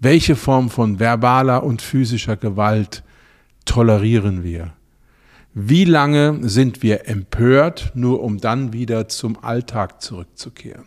Welche 0.00 0.34
Form 0.34 0.70
von 0.70 0.98
verbaler 0.98 1.62
und 1.62 1.82
physischer 1.82 2.36
Gewalt 2.36 3.04
tolerieren 3.64 4.42
wir? 4.42 4.72
Wie 5.54 5.84
lange 5.84 6.40
sind 6.48 6.82
wir 6.82 7.06
empört, 7.06 7.92
nur 7.94 8.22
um 8.22 8.38
dann 8.38 8.72
wieder 8.72 9.06
zum 9.06 9.38
Alltag 9.44 10.02
zurückzukehren? 10.02 10.86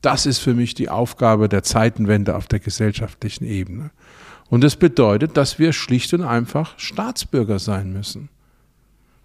Das 0.00 0.24
ist 0.24 0.38
für 0.38 0.54
mich 0.54 0.72
die 0.72 0.88
Aufgabe 0.88 1.50
der 1.50 1.64
Zeitenwende 1.64 2.34
auf 2.34 2.46
der 2.46 2.60
gesellschaftlichen 2.60 3.44
Ebene. 3.44 3.90
Und 4.50 4.64
das 4.64 4.76
bedeutet, 4.76 5.36
dass 5.36 5.58
wir 5.58 5.72
schlicht 5.72 6.14
und 6.14 6.22
einfach 6.22 6.78
Staatsbürger 6.78 7.58
sein 7.58 7.92
müssen. 7.92 8.28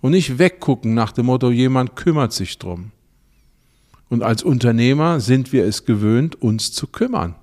Und 0.01 0.11
nicht 0.11 0.37
weggucken 0.37 0.93
nach 0.93 1.13
dem 1.13 1.27
Motto, 1.27 1.49
jemand 1.49 1.95
kümmert 1.95 2.33
sich 2.33 2.59
drum. 2.59 2.91
Und 4.09 4.21
als 4.21 4.43
Unternehmer 4.43 5.19
sind 5.21 5.53
wir 5.53 5.65
es 5.65 5.85
gewöhnt, 5.85 6.41
uns 6.41 6.73
zu 6.73 6.87
kümmern. 6.87 7.35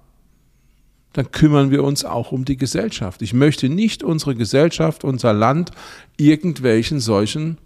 Dann 1.14 1.32
kümmern 1.32 1.70
wir 1.70 1.82
uns 1.82 2.04
auch 2.04 2.32
um 2.32 2.44
die 2.44 2.56
Gesellschaft. 2.56 3.22
Ich 3.22 3.32
möchte 3.32 3.68
nicht 3.68 4.02
unsere 4.02 4.36
Gesellschaft, 4.36 5.02
unser 5.02 5.32
Land 5.32 5.72
irgendwelchen 6.16 7.00
solchen, 7.00 7.58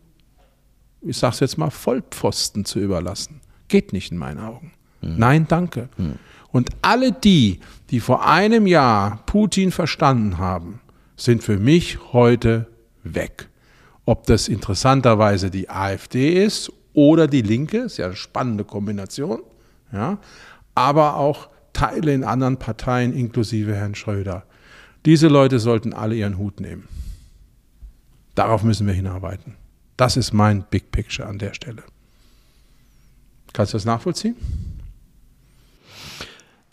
ich 1.03 1.19
sag's 1.19 1.41
jetzt 1.41 1.59
mal, 1.59 1.71
Vollpfosten 1.71 2.65
zu 2.65 2.79
überlassen. 2.79 3.41
Geht 3.69 3.93
nicht 3.93 4.13
in 4.13 4.19
meinen 4.19 4.41
Augen. 4.41 4.73
Nein, 5.19 5.47
danke. 5.49 5.89
Und 6.55 6.71
alle 6.83 7.11
die, 7.11 7.59
die 7.91 7.99
vor 7.99 8.29
einem 8.29 8.69
Jahr 8.69 9.25
Putin 9.27 9.73
verstanden 9.73 10.39
haben, 10.39 10.81
sind 11.17 11.43
für 11.43 11.59
mich 11.59 12.13
heute 12.13 12.69
weg. 13.03 13.49
Ob 14.05 14.29
das 14.29 14.47
interessanterweise 14.47 15.51
die 15.51 15.69
AfD 15.69 16.45
ist 16.45 16.73
oder 16.93 17.27
die 17.27 17.43
Linke, 17.43 17.79
ist 17.79 17.97
ja 17.97 18.07
eine 18.07 18.15
spannende 18.15 18.63
Kombination, 18.63 19.41
ja, 19.93 20.19
aber 20.77 21.17
auch 21.17 21.49
Teile 21.73 22.15
in 22.15 22.23
anderen 22.23 22.57
Parteien, 22.57 23.13
inklusive 23.13 23.75
Herrn 23.75 23.97
Schröder. 23.97 24.45
Diese 25.07 25.27
Leute 25.27 25.59
sollten 25.59 25.93
alle 25.93 26.15
ihren 26.15 26.39
Hut 26.39 26.61
nehmen. 26.61 26.87
Darauf 28.37 28.63
müssen 28.63 28.87
wir 28.87 28.95
hinarbeiten. 28.95 29.57
Das 29.97 30.17
ist 30.17 30.33
mein 30.33 30.63
Big 30.71 30.93
Picture 30.93 31.27
an 31.27 31.41
der 31.41 31.53
Stelle. 31.53 31.83
Kannst 33.53 33.73
du 33.73 33.77
das 33.77 33.85
nachvollziehen? 33.85 34.37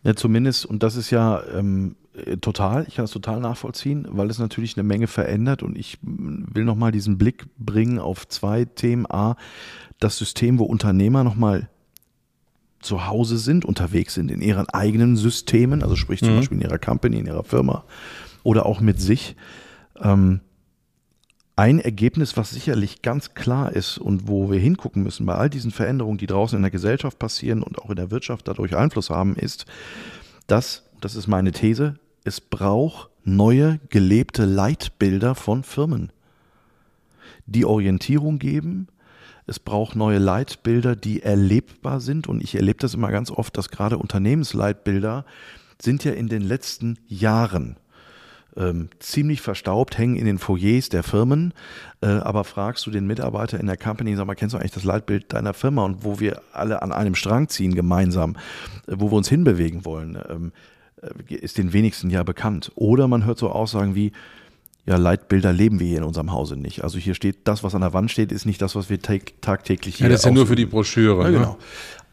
Ja, 0.04 0.16
zumindest, 0.16 0.66
und 0.66 0.84
das 0.84 0.96
ist 0.96 1.12
ja 1.12 1.44
ähm, 1.54 1.96
äh, 2.14 2.38
total, 2.38 2.86
ich 2.88 2.96
kann 2.96 3.06
es 3.06 3.12
total 3.12 3.40
nachvollziehen, 3.40 4.08
weil 4.10 4.30
es 4.30 4.40
natürlich 4.40 4.76
eine 4.76 4.84
Menge 4.84 5.08
verändert 5.08 5.64
und 5.64 5.78
ich 5.78 6.00
mm, 6.02 6.46
will 6.54 6.66
nochmal 6.66 6.92
diesen 6.92 7.18
Blick 7.18 7.46
bringen 7.58 8.00
auf 8.00 8.28
zwei 8.28 8.66
Themen. 8.66 9.06
A, 9.10 9.36
das 10.00 10.18
System, 10.18 10.58
wo 10.58 10.64
Unternehmer 10.64 11.24
nochmal 11.24 11.70
zu 12.82 13.06
Hause 13.08 13.38
sind, 13.38 13.64
unterwegs 13.64 14.16
sind 14.16 14.32
in 14.32 14.42
ihren 14.42 14.68
eigenen 14.70 15.16
Systemen, 15.16 15.84
also 15.84 15.96
sprich 15.96 16.20
zum 16.22 16.36
Beispiel 16.36 16.58
in 16.58 16.64
ihrer 16.64 16.80
Company, 16.80 17.20
in 17.20 17.28
ihrer 17.28 17.44
Firma 17.44 17.84
oder 18.44 18.66
auch 18.66 18.82
mit 18.82 19.00
sich. 19.00 19.36
Ähm, 20.02 20.42
ein 21.62 21.80
Ergebnis, 21.80 22.38
was 22.38 22.50
sicherlich 22.50 23.04
ganz 23.04 23.36
klar 23.36 23.72
ist 23.72 24.00
und 24.00 24.28
wo 24.28 24.50
wir 24.50 24.58
hingucken 24.58 25.04
müssen 25.04 25.28
bei 25.28 25.36
all 25.36 25.48
diesen 25.48 25.70
Veränderungen, 25.70 26.18
die 26.18 26.26
draußen 26.26 26.56
in 26.56 26.64
der 26.64 26.72
Gesellschaft 26.72 27.20
passieren 27.20 27.62
und 27.62 27.78
auch 27.78 27.92
in 27.92 27.98
der 27.98 28.10
Wirtschaft 28.10 28.48
dadurch 28.48 28.76
Einfluss 28.76 29.12
haben, 29.12 29.36
ist, 29.36 29.68
dass, 30.48 30.90
das 31.02 31.14
ist 31.14 31.28
meine 31.28 31.52
These, 31.52 32.00
es 32.24 32.42
braucht 32.42 33.12
neue 33.24 33.80
gelebte 33.90 34.46
Leitbilder 34.46 35.36
von 35.36 35.64
Firmen, 35.64 36.12
die 37.46 37.66
Orientierung 37.66 38.40
geben. 38.40 38.88
Es 39.46 39.60
braucht 39.60 39.96
neue 39.96 40.18
Leitbilder, 40.18 40.96
die 40.96 41.22
erlebbar 41.22 42.00
sind. 42.00 42.26
Und 42.26 42.42
ich 42.42 42.56
erlebe 42.56 42.80
das 42.80 42.96
immer 42.96 43.12
ganz 43.12 43.30
oft, 43.30 43.56
dass 43.56 43.70
gerade 43.70 44.00
Unternehmensleitbilder 44.00 45.26
sind 45.80 46.06
ja 46.06 46.14
in 46.14 46.28
den 46.28 46.42
letzten 46.42 46.98
Jahren 47.08 47.76
ähm, 48.58 48.90
ziemlich 49.00 49.42
verstaubt, 49.42 49.98
hängen 49.98 50.16
in 50.16 50.26
den 50.26 50.40
Foyers 50.40 50.90
der 50.90 51.04
Firmen. 51.04 51.54
Äh, 52.02 52.08
aber 52.08 52.44
fragst 52.44 52.86
du 52.86 52.92
den 52.92 53.08
Mitarbeiter 53.08 53.60
in 53.60 53.68
der 53.68 53.78
Company, 53.78 54.16
sag 54.16 54.28
mal, 54.28 54.36
kennst 54.36 54.54
du 54.54 54.58
eigentlich 54.58 54.72
das 54.72 54.84
Leitbild 54.84 55.34
deiner 55.34 55.54
Firma 55.54 55.86
und 55.86 56.04
wo 56.04 56.20
wir 56.20 56.42
alle 56.52 56.82
an 56.82 56.92
einem 56.92 57.16
Strang 57.16 57.50
ziehen 57.50 57.76
gemeinsam, 57.76 58.36
äh, 58.88 58.96
wo 58.98 59.12
wir 59.12 59.18
uns 59.18 59.30
hinbewegen 59.30 59.86
wollen? 59.86 60.18
Ähm, 60.30 60.52
äh, 61.02 61.34
ist 61.34 61.58
den 61.58 61.74
wenigsten 61.74 62.10
ja 62.10 62.24
bekannt. 62.24 62.72
Oder 62.76 63.08
man 63.08 63.26
hört 63.26 63.38
so 63.38 63.50
Aussagen 63.50 63.96
wie, 63.96 64.12
ja, 64.86 64.98
Leitbilder 64.98 65.54
leben 65.54 65.80
wir 65.80 65.88
hier 65.88 66.00
in 66.00 66.04
unserem 66.04 66.32
Hause 66.32 66.56
nicht. 66.58 66.84
Also 66.84 66.98
hier 66.98 67.14
steht, 67.14 67.48
das, 67.48 67.64
was 67.64 67.76
an 67.76 67.82
der 67.82 67.94
Wand 67.94 68.12
steht, 68.12 68.32
ist 68.32 68.46
nicht 68.46 68.62
das, 68.62 68.76
was 68.76 68.90
wir 68.90 69.00
tagtäglich 69.02 69.98
hier 69.98 70.08
Ja, 70.08 70.12
das 70.12 70.22
ist 70.22 70.26
ja 70.26 70.32
nur 70.32 70.48
für 70.48 70.56
die 70.56 70.66
Broschüre. 70.66 71.24
ja, 71.24 71.30
ne? 71.30 71.38
genau. 71.38 71.58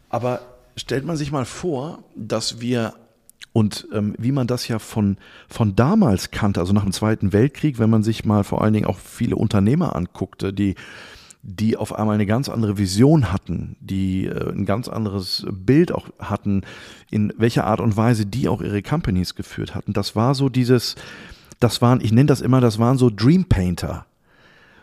Aber 0.09 0.41
stellt 0.75 1.05
man 1.05 1.17
sich 1.17 1.31
mal 1.31 1.45
vor, 1.45 2.03
dass 2.15 2.61
wir 2.61 2.93
und 3.51 3.87
ähm, 3.93 4.15
wie 4.17 4.31
man 4.31 4.47
das 4.47 4.67
ja 4.67 4.79
von, 4.79 5.17
von 5.47 5.75
damals 5.75 6.31
kannte, 6.31 6.59
also 6.59 6.73
nach 6.73 6.83
dem 6.83 6.91
Zweiten 6.91 7.33
Weltkrieg, 7.33 7.79
wenn 7.79 7.89
man 7.89 8.03
sich 8.03 8.25
mal 8.25 8.43
vor 8.43 8.61
allen 8.61 8.73
Dingen 8.73 8.85
auch 8.85 8.99
viele 8.99 9.35
Unternehmer 9.35 9.95
anguckte, 9.95 10.53
die, 10.53 10.75
die 11.41 11.75
auf 11.75 11.93
einmal 11.97 12.15
eine 12.15 12.27
ganz 12.27 12.47
andere 12.47 12.77
Vision 12.77 13.31
hatten, 13.31 13.75
die 13.79 14.27
äh, 14.27 14.51
ein 14.51 14.65
ganz 14.65 14.87
anderes 14.87 15.47
Bild 15.49 15.91
auch 15.91 16.09
hatten, 16.19 16.61
in 17.09 17.33
welcher 17.37 17.65
Art 17.65 17.81
und 17.81 17.97
Weise 17.97 18.25
die 18.25 18.47
auch 18.47 18.61
ihre 18.61 18.83
Companies 18.83 19.35
geführt 19.35 19.73
hatten. 19.73 19.93
Das 19.93 20.15
war 20.15 20.35
so 20.35 20.49
dieses, 20.49 20.95
das 21.59 21.81
waren, 21.81 22.01
ich 22.01 22.11
nenne 22.11 22.27
das 22.27 22.41
immer, 22.41 22.61
das 22.61 22.77
waren 22.77 22.97
so 22.97 23.09
Dream 23.09 23.45
Painter 23.45 24.05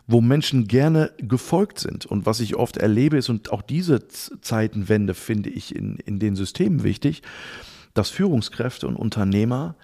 wo 0.06 0.20
Menschen 0.20 0.68
gerne 0.68 1.10
gefolgt 1.18 1.80
sind. 1.80 2.06
Und 2.06 2.26
was 2.26 2.40
ich 2.40 2.54
oft 2.54 2.76
erlebe 2.76 3.16
ist, 3.16 3.28
und 3.28 3.50
auch 3.50 3.62
diese 3.62 4.06
Zeitenwende 4.06 5.14
finde 5.14 5.50
ich 5.50 5.74
in, 5.74 5.96
in 5.96 6.18
den 6.18 6.36
Systemen 6.36 6.84
wichtig, 6.84 7.22
dass 7.96 8.10
Führungskräfte 8.10 8.86
und 8.86 8.96
Unternehmer 8.96 9.74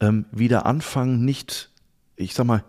ähm, 0.00 0.26
wieder 0.30 0.66
anfangen, 0.66 1.24
nicht, 1.24 1.70
ich 2.16 2.34
sag 2.34 2.46
mal, 2.46 2.64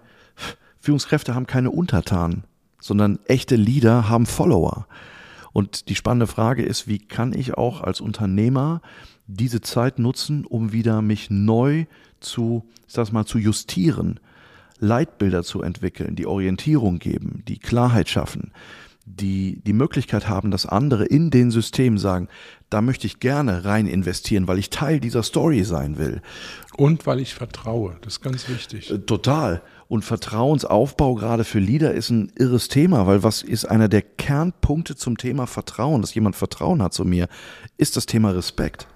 Führungskräfte 0.80 1.36
haben 1.36 1.48
keine 1.48 1.72
Untertanen, 1.72 2.44
sondern 2.80 3.20
echte 3.26 3.56
Leader 3.56 4.10
haben 4.10 4.26
Follower. 4.26 4.88
Und 5.54 5.90
die 5.90 5.96
spannende 5.96 6.28
Frage 6.28 6.64
ist, 6.64 6.88
wie 6.88 7.00
kann 7.00 7.34
ich 7.34 7.56
auch 7.56 7.82
als 7.82 8.02
Unternehmer 8.02 8.82
diese 9.28 9.62
Zeit 9.62 10.00
nutzen, 10.00 10.46
um 10.46 10.72
wieder 10.72 11.02
mich 11.02 11.30
neu 11.30 11.86
zu, 12.20 12.64
ich 12.88 12.94
sag's 12.94 13.12
mal, 13.12 13.26
zu 13.26 13.38
justieren, 13.38 14.20
Leitbilder 14.80 15.44
zu 15.44 15.62
entwickeln, 15.62 16.16
die 16.16 16.26
Orientierung 16.26 17.00
geben, 17.00 17.44
die 17.48 17.60
Klarheit 17.60 18.10
schaffen, 18.10 18.52
die 19.06 19.62
die 19.66 19.74
Möglichkeit 19.74 20.30
haben, 20.30 20.52
dass 20.52 20.66
andere 20.66 21.06
in 21.06 21.32
den 21.32 21.52
Systemen 21.52 21.98
sagen, 21.98 22.28
da 22.70 22.82
möchte 22.82 23.08
ich 23.08 23.20
gerne 23.20 23.66
rein 23.66 23.88
investieren, 23.88 24.48
weil 24.48 24.60
ich 24.60 24.70
Teil 24.70 25.00
dieser 25.00 25.24
Story 25.24 25.64
sein 25.64 25.98
will. 25.98 26.22
Und 26.78 27.06
weil 27.06 27.20
ich 27.20 27.34
vertraue, 27.34 27.98
das 28.02 28.14
ist 28.14 28.22
ganz 28.22 28.48
wichtig. 28.48 28.92
Äh, 28.92 29.00
Total. 29.00 29.62
Und 29.88 30.06
Vertrauensaufbau 30.06 31.16
gerade 31.16 31.44
für 31.44 31.60
Leader 31.60 31.94
ist 31.94 32.10
ein 32.12 32.32
irres 32.38 32.70
Thema, 32.70 33.08
weil 33.08 33.24
was 33.24 33.44
ist 33.44 33.66
einer 33.66 33.90
der 33.90 34.02
Kernpunkte 34.02 34.96
zum 34.96 35.18
Thema 35.18 35.48
Vertrauen, 35.48 36.02
dass 36.02 36.16
jemand 36.16 36.38
Vertrauen 36.38 36.82
hat 36.82 36.94
zu 36.94 37.04
mir, 37.04 37.28
ist 37.78 37.98
das 37.98 38.06
Thema 38.06 38.32
Respekt. 38.32 38.88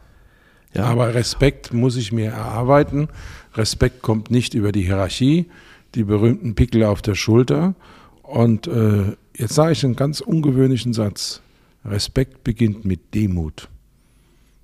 Ja, 0.74 0.86
Aber 0.86 1.14
Respekt 1.14 1.74
muss 1.74 1.96
ich 1.96 2.12
mir 2.12 2.32
erarbeiten. 2.32 3.08
Respekt 3.56 4.02
kommt 4.02 4.30
nicht 4.30 4.54
über 4.54 4.72
die 4.72 4.84
Hierarchie, 4.84 5.50
die 5.96 6.04
berühmten 6.04 6.56
Pickel 6.56 6.84
auf 6.84 7.02
der 7.02 7.16
Schulter. 7.16 7.76
Und 8.22 8.68
äh, 8.68 9.16
jetzt 9.38 9.56
sage 9.56 9.74
ich 9.74 9.84
einen 9.84 9.96
ganz 9.96 10.22
ungewöhnlichen 10.22 10.94
Satz. 10.94 11.42
Respekt 11.84 12.44
beginnt 12.44 12.86
mit 12.86 13.14
Demut. 13.14 13.70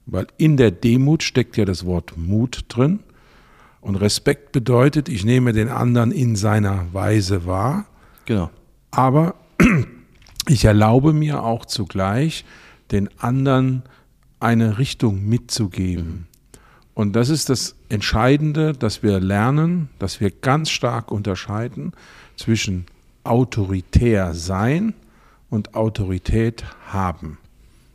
Weil 0.05 0.27
in 0.37 0.57
der 0.57 0.71
Demut 0.71 1.23
steckt 1.23 1.57
ja 1.57 1.65
das 1.65 1.85
Wort 1.85 2.17
Mut 2.17 2.65
drin. 2.67 2.99
Und 3.79 3.95
Respekt 3.95 4.51
bedeutet, 4.51 5.09
ich 5.09 5.25
nehme 5.25 5.53
den 5.53 5.69
anderen 5.69 6.11
in 6.11 6.35
seiner 6.35 6.93
Weise 6.93 7.45
wahr, 7.45 7.85
genau. 8.25 8.51
aber 8.91 9.33
ich 10.47 10.65
erlaube 10.65 11.13
mir 11.13 11.43
auch 11.43 11.65
zugleich, 11.65 12.45
den 12.91 13.09
anderen 13.19 13.81
eine 14.39 14.77
Richtung 14.77 15.25
mitzugeben. 15.27 16.27
Und 16.93 17.15
das 17.15 17.29
ist 17.29 17.49
das 17.49 17.75
Entscheidende, 17.89 18.73
dass 18.73 19.01
wir 19.01 19.19
lernen, 19.19 19.89
dass 19.97 20.19
wir 20.19 20.29
ganz 20.29 20.69
stark 20.69 21.11
unterscheiden 21.11 21.93
zwischen 22.35 22.85
autoritär 23.23 24.33
sein 24.33 24.93
und 25.49 25.75
Autorität 25.75 26.63
haben. 26.87 27.37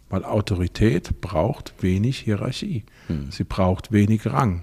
Weil 0.09 0.25
Autorität 0.25 1.21
braucht 1.21 1.75
wenig 1.81 2.19
Hierarchie. 2.19 2.85
Sie 3.31 3.45
braucht 3.45 3.93
wenig 3.93 4.27
Rang. 4.27 4.63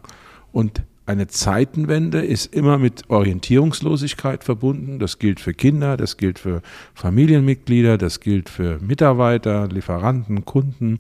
Und 0.52 0.84
eine 1.06 1.28
Zeitenwende 1.28 2.24
ist 2.24 2.54
immer 2.56 2.78
mit 2.78 3.10
Orientierungslosigkeit 3.10 4.46
verbunden. 4.46 5.00
Das 5.00 5.20
gilt 5.20 5.42
für 5.42 5.54
Kinder, 5.54 5.98
das 5.98 6.16
gilt 6.16 6.40
für 6.40 6.62
Familienmitglieder, 6.94 7.98
das 7.98 8.22
gilt 8.22 8.48
für 8.48 8.80
Mitarbeiter, 8.80 9.68
Lieferanten, 9.68 10.46
Kunden. 10.46 11.00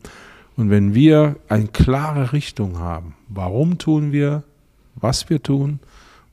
Und 0.58 0.69
wenn 0.69 0.93
wir 0.93 1.38
eine 1.47 1.67
klare 1.67 2.34
Richtung 2.34 2.80
haben, 2.80 3.15
warum 3.30 3.78
tun 3.78 4.12
wir, 4.12 4.43
was 4.95 5.30
wir 5.30 5.41
tun, 5.41 5.80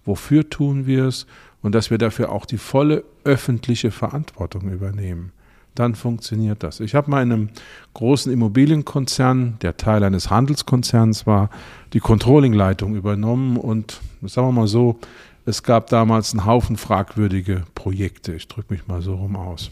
wofür 0.05 0.51
tun 0.51 0.87
wir 0.87 1.05
es 1.05 1.27
und 1.63 1.75
dass 1.75 1.91
wir 1.91 1.99
dafür 1.99 2.31
auch 2.33 2.47
die 2.47 2.59
volle 2.59 3.05
öffentliche 3.25 3.91
Verantwortung 3.91 4.71
übernehmen, 4.71 5.33
dann 5.75 5.95
funktioniert 5.95 6.63
das. 6.63 6.81
Ich 6.81 6.95
habe 6.95 7.11
mal 7.11 7.23
in 7.23 7.33
einem 7.33 7.49
großen 7.95 8.33
Immobilienkonzern, 8.33 9.59
der 9.63 9.77
Teil 9.77 10.03
eines 10.03 10.31
Handelskonzerns 10.31 11.27
war, 11.27 11.51
die 11.93 12.01
Controllingleitung 12.01 12.97
übernommen 12.97 13.57
und 13.57 14.01
sagen 14.23 14.49
wir 14.49 14.53
mal 14.53 14.67
so, 14.67 14.99
es 15.47 15.63
gab 15.63 15.89
damals 15.89 16.33
einen 16.33 16.45
Haufen 16.45 16.77
fragwürdige 16.77 17.65
Projekte. 17.75 18.35
Ich 18.35 18.47
drücke 18.49 18.75
mich 18.75 18.87
mal 18.89 19.01
so 19.01 19.15
rum 19.15 19.37
aus. 19.37 19.71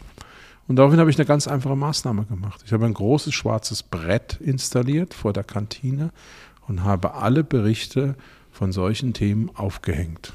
Und 0.67 0.75
daraufhin 0.75 0.99
habe 0.99 1.09
ich 1.09 1.17
eine 1.17 1.25
ganz 1.25 1.47
einfache 1.47 1.75
Maßnahme 1.75 2.25
gemacht. 2.25 2.61
Ich 2.65 2.73
habe 2.73 2.85
ein 2.85 2.93
großes 2.93 3.33
schwarzes 3.33 3.83
Brett 3.83 4.39
installiert 4.41 5.13
vor 5.13 5.33
der 5.33 5.43
Kantine 5.43 6.11
und 6.67 6.83
habe 6.83 7.15
alle 7.15 7.43
Berichte 7.43 8.15
von 8.51 8.71
solchen 8.71 9.13
Themen 9.13 9.49
aufgehängt. 9.55 10.33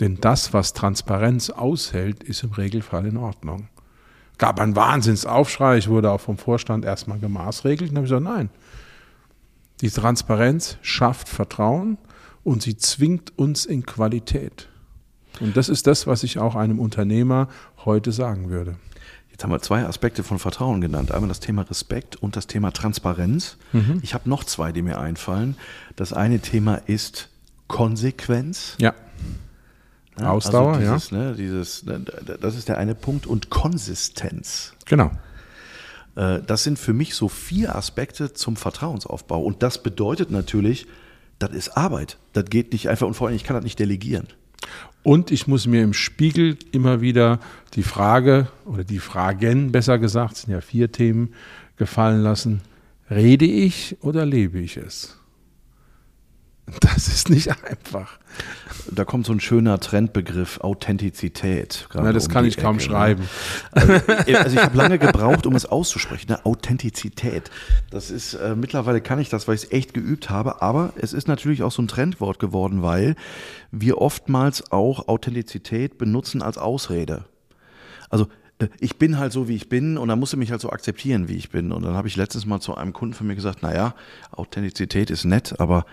Denn 0.00 0.18
das, 0.20 0.52
was 0.52 0.72
Transparenz 0.72 1.50
aushält, 1.50 2.24
ist 2.24 2.42
im 2.42 2.52
Regelfall 2.52 3.06
in 3.06 3.18
Ordnung. 3.18 3.68
Gab 4.38 4.58
einen 4.58 4.74
Wahnsinnsaufschrei, 4.74 5.76
ich 5.76 5.88
wurde 5.88 6.10
auch 6.10 6.20
vom 6.20 6.38
Vorstand 6.38 6.86
erstmal 6.86 7.18
gemaßregelt 7.18 7.90
und 7.90 7.96
habe 7.96 8.06
gesagt, 8.06 8.24
nein. 8.24 8.48
Die 9.82 9.90
Transparenz 9.90 10.78
schafft 10.80 11.28
Vertrauen 11.28 11.98
und 12.42 12.62
sie 12.62 12.76
zwingt 12.76 13.38
uns 13.38 13.66
in 13.66 13.84
Qualität. 13.84 14.68
Und 15.40 15.56
das 15.56 15.68
ist 15.68 15.86
das, 15.86 16.06
was 16.06 16.22
ich 16.22 16.38
auch 16.38 16.54
einem 16.54 16.78
Unternehmer 16.78 17.48
heute 17.84 18.12
sagen 18.12 18.50
würde. 18.50 18.76
Jetzt 19.30 19.44
haben 19.44 19.52
wir 19.52 19.62
zwei 19.62 19.86
Aspekte 19.86 20.22
von 20.22 20.38
Vertrauen 20.38 20.80
genannt. 20.82 21.12
Einmal 21.12 21.28
das 21.28 21.40
Thema 21.40 21.62
Respekt 21.62 22.16
und 22.16 22.36
das 22.36 22.46
Thema 22.46 22.72
Transparenz. 22.72 23.56
Ich 24.02 24.12
habe 24.12 24.28
noch 24.28 24.44
zwei, 24.44 24.70
die 24.72 24.82
mir 24.82 24.98
einfallen. 24.98 25.56
Das 25.96 26.12
eine 26.12 26.40
Thema 26.40 26.74
ist 26.74 27.30
Konsequenz. 27.66 28.76
Ja. 28.78 28.94
Ja, 30.20 30.30
Ausdauer, 30.30 30.74
also 30.74 30.80
dieses, 30.80 31.12
Ne, 31.12 31.34
dieses, 31.36 31.84
ne, 31.84 32.00
das 32.40 32.56
ist 32.56 32.68
der 32.68 32.78
eine 32.78 32.94
Punkt. 32.94 33.26
Und 33.26 33.50
Konsistenz. 33.50 34.74
Genau. 34.86 35.10
Äh, 36.16 36.40
Das 36.46 36.62
sind 36.64 36.78
für 36.78 36.92
mich 36.92 37.14
so 37.14 37.28
vier 37.28 37.74
Aspekte 37.76 38.32
zum 38.32 38.56
Vertrauensaufbau. 38.56 39.42
Und 39.42 39.62
das 39.62 39.82
bedeutet 39.82 40.30
natürlich, 40.30 40.86
das 41.38 41.50
ist 41.52 41.76
Arbeit. 41.76 42.18
Das 42.32 42.44
geht 42.44 42.72
nicht 42.72 42.88
einfach 42.88 43.06
und 43.06 43.14
vor 43.14 43.28
allem, 43.28 43.36
ich 43.36 43.44
kann 43.44 43.54
das 43.56 43.64
nicht 43.64 43.78
delegieren. 43.78 44.28
Und 45.02 45.30
ich 45.30 45.46
muss 45.46 45.66
mir 45.66 45.82
im 45.82 45.94
Spiegel 45.94 46.58
immer 46.72 47.00
wieder 47.00 47.40
die 47.74 47.82
Frage 47.82 48.48
oder 48.66 48.84
die 48.84 48.98
Fragen, 48.98 49.72
besser 49.72 49.98
gesagt, 49.98 50.34
es 50.34 50.42
sind 50.42 50.52
ja 50.52 50.60
vier 50.60 50.92
Themen, 50.92 51.32
gefallen 51.78 52.20
lassen. 52.22 52.60
Rede 53.10 53.46
ich 53.46 53.96
oder 54.02 54.26
lebe 54.26 54.58
ich 54.58 54.76
es? 54.76 55.16
Das 56.80 57.08
ist 57.08 57.30
nicht 57.30 57.50
einfach. 57.64 58.18
Da 58.90 59.04
kommt 59.04 59.26
so 59.26 59.32
ein 59.32 59.40
schöner 59.40 59.80
Trendbegriff 59.80 60.60
Authentizität. 60.60 61.88
Na, 61.94 62.12
das 62.12 62.26
um 62.26 62.32
kann 62.32 62.44
ich 62.44 62.56
kaum 62.56 62.76
Ecke, 62.76 62.84
ne? 62.84 62.90
schreiben. 62.90 63.28
Also, 63.72 63.92
also 63.92 64.56
ich 64.56 64.62
habe 64.62 64.76
lange 64.76 64.98
gebraucht, 64.98 65.46
um 65.46 65.54
es 65.54 65.66
auszusprechen. 65.66 66.30
Ne? 66.30 66.44
Authentizität. 66.44 67.50
Das 67.90 68.10
ist 68.10 68.34
äh, 68.34 68.54
mittlerweile 68.56 69.00
kann 69.00 69.18
ich 69.18 69.28
das, 69.28 69.48
weil 69.48 69.54
ich 69.54 69.64
es 69.64 69.72
echt 69.72 69.94
geübt 69.94 70.30
habe. 70.30 70.62
Aber 70.62 70.92
es 70.96 71.12
ist 71.12 71.28
natürlich 71.28 71.62
auch 71.62 71.72
so 71.72 71.82
ein 71.82 71.88
Trendwort 71.88 72.38
geworden, 72.38 72.82
weil 72.82 73.16
wir 73.70 73.98
oftmals 73.98 74.72
auch 74.72 75.08
Authentizität 75.08 75.98
benutzen 75.98 76.42
als 76.42 76.58
Ausrede. 76.58 77.24
Also 78.08 78.26
äh, 78.60 78.68
ich 78.78 78.96
bin 78.96 79.18
halt 79.18 79.32
so, 79.32 79.48
wie 79.48 79.56
ich 79.56 79.68
bin 79.68 79.98
und 79.98 80.08
dann 80.08 80.18
musst 80.18 80.32
du 80.32 80.36
mich 80.36 80.50
halt 80.50 80.60
so 80.60 80.70
akzeptieren, 80.70 81.28
wie 81.28 81.36
ich 81.36 81.50
bin. 81.50 81.72
Und 81.72 81.82
dann 81.82 81.94
habe 81.94 82.08
ich 82.08 82.16
letztens 82.16 82.46
mal 82.46 82.60
zu 82.60 82.76
einem 82.76 82.92
Kunden 82.92 83.14
von 83.14 83.26
mir 83.26 83.34
gesagt, 83.34 83.62
naja, 83.62 83.94
Authentizität 84.30 85.10
ist 85.10 85.24
nett, 85.24 85.58
aber 85.58 85.84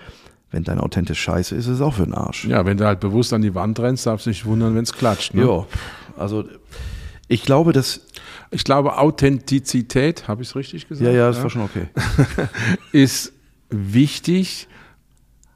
wenn 0.51 0.63
dein 0.63 0.79
authentisch 0.79 1.19
scheiße 1.21 1.55
ist, 1.55 1.67
ist 1.67 1.75
es 1.75 1.81
auch 1.81 1.95
für 1.95 2.05
den 2.05 2.13
Arsch. 2.13 2.45
Ja, 2.45 2.65
wenn 2.65 2.77
du 2.77 2.85
halt 2.85 2.99
bewusst 2.99 3.33
an 3.33 3.41
die 3.41 3.53
Wand 3.53 3.79
rennst, 3.79 4.05
darfst 4.05 4.25
du 4.25 4.29
dich 4.29 4.45
wundern, 4.45 4.75
wenn 4.75 4.83
es 4.83 4.93
klatscht. 4.93 5.33
Ne? 5.33 5.45
Ja, 5.45 5.65
also 6.17 6.45
ich 7.27 7.43
glaube, 7.43 7.73
dass 7.73 8.01
Ich 8.51 8.63
glaube, 8.63 8.97
Authentizität, 8.97 10.27
habe 10.27 10.41
ich 10.41 10.49
es 10.49 10.55
richtig 10.55 10.87
gesagt? 10.87 11.05
ja, 11.05 11.11
ja, 11.11 11.27
das 11.27 11.43
war 11.43 11.49
schon 11.49 11.63
okay. 11.63 11.87
ist 12.91 13.33
wichtig 13.69 14.67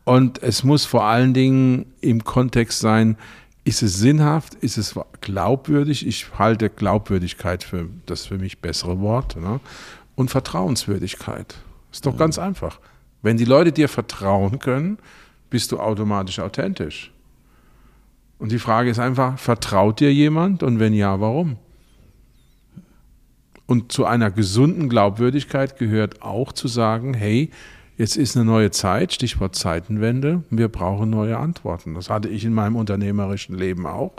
und 0.04 0.44
es 0.44 0.64
muss 0.64 0.84
vor 0.86 1.06
allen 1.06 1.34
Dingen 1.34 1.86
im 2.02 2.24
Kontext 2.24 2.80
sein, 2.80 3.18
ist 3.64 3.84
es 3.84 3.98
sinnhaft, 3.98 4.56
ist 4.56 4.78
es 4.78 4.96
glaubwürdig? 5.22 6.06
Ich 6.06 6.38
halte 6.38 6.70
Glaubwürdigkeit 6.70 7.64
für 7.64 7.88
das 8.08 8.26
für 8.26 8.38
mich 8.38 8.60
bessere 8.60 9.00
Wort. 9.00 9.38
Ne? 9.38 9.60
Und 10.16 10.32
Vertrauenswürdigkeit. 10.32 11.56
Ist 11.92 12.06
doch 12.06 12.18
ganz 12.18 12.40
einfach. 12.40 12.80
Wenn 13.22 13.38
die 13.38 13.46
Leute 13.46 13.72
dir 13.72 13.88
vertrauen 13.88 14.60
können, 14.60 14.98
bist 15.50 15.72
du 15.72 15.80
automatisch 15.80 16.40
authentisch. 16.40 17.12
Und 18.40 18.52
die 18.52 18.60
Frage 18.60 18.90
ist 18.90 19.00
einfach, 19.00 19.38
vertraut 19.38 20.00
dir 20.00 20.12
jemand 20.12 20.64
und 20.64 20.80
wenn 20.80 20.94
ja, 20.94 21.20
warum? 21.20 21.58
Und 23.68 23.92
zu 23.92 24.06
einer 24.06 24.32
gesunden 24.32 24.90
Glaubwürdigkeit 24.90 25.78
gehört 25.78 26.24
auch 26.24 26.52
zu 26.52 26.68
sagen, 26.68 27.14
hey, 27.14 27.52
jetzt 27.98 28.18
ist 28.18 28.36
eine 28.36 28.44
neue 28.44 28.72
Zeit, 28.72 29.14
Stichwort 29.14 29.56
Zeitenwende, 29.56 30.44
wir 30.50 30.70
brauchen 30.70 31.12
neue 31.12 31.38
Antworten. 31.38 31.94
Das 31.94 32.10
hatte 32.10 32.30
ich 32.30 32.44
in 32.44 32.54
meinem 32.54 32.76
unternehmerischen 32.76 33.56
Leben 33.56 33.86
auch. 33.86 34.16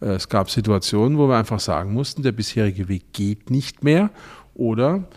Es 0.00 0.28
gab 0.28 0.48
Situationen, 0.48 1.18
wo 1.18 1.28
wir 1.28 1.36
einfach 1.36 1.60
sagen 1.60 1.92
mussten, 1.92 2.22
der 2.22 2.32
bisherige 2.32 2.88
Weg 2.88 3.12
geht 3.12 3.50
nicht 3.50 3.82
mehr 3.82 4.10
oder 4.54 5.08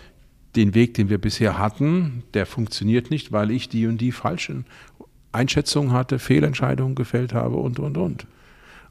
den 0.55 0.73
Weg, 0.73 0.93
den 0.95 1.09
wir 1.09 1.19
bisher 1.19 1.57
hatten, 1.57 2.23
der 2.33 2.45
funktioniert 2.45 3.11
nicht, 3.11 3.31
weil 3.31 3.51
ich 3.51 3.69
die 3.69 3.87
und 3.87 3.99
die 3.99 4.11
falschen 4.11 4.65
Einschätzungen 5.31 5.91
hatte, 5.91 6.19
Fehlentscheidungen 6.19 6.95
gefällt 6.95 7.33
habe 7.33 7.57
und, 7.57 7.79
und, 7.79 7.97
und. 7.97 8.25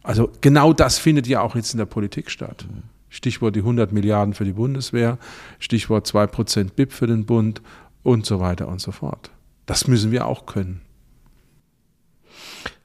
Also 0.03 0.31
genau 0.41 0.73
das 0.73 0.99
findet 0.99 1.27
ja 1.27 1.41
auch 1.41 1.57
jetzt 1.57 1.75
in 1.75 1.79
der 1.79 1.87
Politik 1.87 2.31
statt. 2.31 2.67
Stichwort 3.09 3.57
die 3.57 3.61
100 3.61 3.93
Milliarden 3.93 4.35
für 4.35 4.45
die 4.45 4.53
Bundeswehr, 4.53 5.19
Stichwort 5.59 6.07
2% 6.07 6.75
BIP 6.75 6.93
für 6.93 7.07
den 7.07 7.27
Bund 7.27 7.63
und 8.03 8.27
so 8.27 8.39
weiter 8.39 8.69
und 8.69 8.81
so 8.81 8.93
fort. 8.93 9.31
Das 9.67 9.89
müssen 9.89 10.13
wir 10.13 10.27
auch 10.27 10.47
können. 10.47 10.83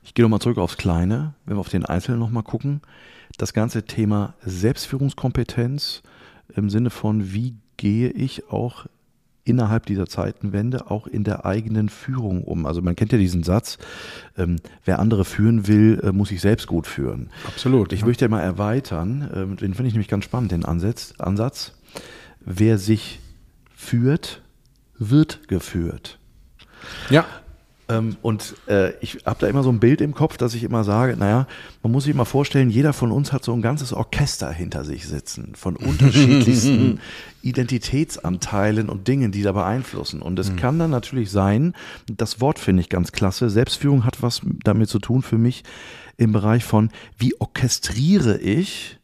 Ich 0.04 0.14
gehe 0.14 0.24
nochmal 0.24 0.42
zurück 0.42 0.58
aufs 0.58 0.78
Kleine, 0.78 1.34
wenn 1.46 1.56
wir 1.56 1.62
auf 1.62 1.70
den 1.70 1.86
Einzelnen 1.86 2.20
nochmal 2.20 2.44
gucken. 2.44 2.82
Das 3.38 3.54
ganze 3.54 3.86
Thema 3.86 4.36
Selbstführungskompetenz 4.42 6.04
im 6.56 6.70
Sinne 6.70 6.90
von, 6.90 7.34
wie 7.34 7.56
gehe 7.84 8.12
ich 8.12 8.50
auch 8.50 8.86
innerhalb 9.44 9.86
dieser 9.88 10.08
Zeitenwende 10.08 10.90
auch 10.90 11.06
in 11.06 11.26
der 11.26 11.46
eigenen 11.46 11.90
Führung 11.90 12.46
um. 12.46 12.66
Also 12.66 12.82
man 12.82 12.96
kennt 12.96 13.12
ja 13.12 13.18
diesen 13.18 13.44
Satz, 13.44 13.78
ähm, 14.38 14.56
wer 14.86 15.00
andere 15.00 15.26
führen 15.26 15.68
will, 15.68 16.00
äh, 16.02 16.14
muss 16.14 16.30
sich 16.30 16.40
selbst 16.40 16.66
gut 16.66 16.88
führen. 16.88 17.30
Absolut. 17.46 17.92
Ich 17.92 18.00
ja. 18.00 18.06
möchte 18.06 18.30
mal 18.30 18.40
erweitern, 18.40 19.30
äh, 19.34 19.56
den 19.58 19.74
finde 19.74 19.88
ich 19.88 19.94
nämlich 19.96 20.08
ganz 20.08 20.24
spannend, 20.24 20.54
den 20.54 20.64
Ansatz, 20.64 21.14
Ansatz. 21.18 21.74
Wer 22.40 22.78
sich 22.78 23.20
führt, 23.76 24.42
wird 24.98 25.50
geführt. 25.50 26.20
Ja. 27.10 27.26
Ähm, 27.90 28.16
und 28.22 28.56
äh, 28.68 28.94
ich 29.02 29.20
habe 29.26 29.40
da 29.40 29.48
immer 29.48 29.64
so 29.64 29.70
ein 29.70 29.80
Bild 29.80 30.00
im 30.02 30.14
Kopf, 30.14 30.38
dass 30.38 30.54
ich 30.54 30.64
immer 30.64 30.84
sage, 30.84 31.18
naja, 31.18 31.48
man 31.82 31.92
muss 31.92 32.06
sich 32.06 32.14
mal 32.14 32.26
vorstellen, 32.26 32.70
jeder 32.70 32.94
von 32.94 33.12
uns 33.12 33.34
hat 33.34 33.44
so 33.44 33.54
ein 33.54 33.62
ganzes 33.62 33.92
Orchester 33.92 34.52
hinter 34.52 34.86
sich 34.86 35.08
sitzen, 35.08 35.54
von 35.56 35.76
unterschiedlichsten 35.78 37.00
Identitätsanteilen 37.42 38.90
und 38.90 39.08
Dingen, 39.08 39.32
die 39.32 39.42
da 39.42 39.52
beeinflussen. 39.52 40.22
Und 40.22 40.40
es 40.40 40.52
mhm. 40.52 40.56
kann 40.56 40.80
dann 40.80 40.92
natürlich 40.92 41.30
sein, 41.32 41.74
das 42.08 42.40
Wort 42.40 42.60
finde 42.60 42.82
ich 42.82 42.90
ganz 42.90 43.12
klasse, 43.12 43.50
Selbstführung 43.50 44.06
hat 44.06 44.22
was 44.22 44.42
damit 44.64 44.90
zu 44.90 45.00
tun 45.00 45.22
für 45.22 45.38
mich 45.38 45.64
im 46.18 46.32
Bereich 46.32 46.64
von, 46.64 46.90
wie 47.18 47.40
orchestriere 47.40 48.38
ich 48.38 49.00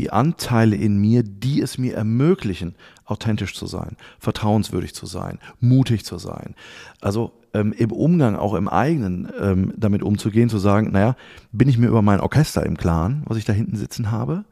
die 0.00 0.10
Anteile 0.10 0.76
in 0.76 0.96
mir, 0.96 1.22
die 1.22 1.60
es 1.60 1.76
mir 1.76 1.94
ermöglichen, 1.94 2.74
authentisch 3.04 3.54
zu 3.54 3.66
sein, 3.66 3.96
vertrauenswürdig 4.18 4.94
zu 4.94 5.04
sein, 5.04 5.38
mutig 5.60 6.04
zu 6.06 6.16
sein. 6.18 6.54
Also 7.00 7.32
ähm, 7.52 7.74
im 7.76 7.92
Umgang, 7.92 8.34
auch 8.34 8.54
im 8.54 8.66
eigenen, 8.66 9.28
ähm, 9.38 9.74
damit 9.76 10.02
umzugehen, 10.02 10.48
zu 10.48 10.58
sagen, 10.58 10.90
naja, 10.92 11.16
bin 11.52 11.68
ich 11.68 11.76
mir 11.76 11.88
über 11.88 12.00
mein 12.00 12.20
Orchester 12.20 12.64
im 12.64 12.78
Klaren, 12.78 13.22
was 13.26 13.36
ich 13.36 13.44
da 13.44 13.52
hinten 13.52 13.76
sitzen 13.76 14.10
habe? 14.10 14.44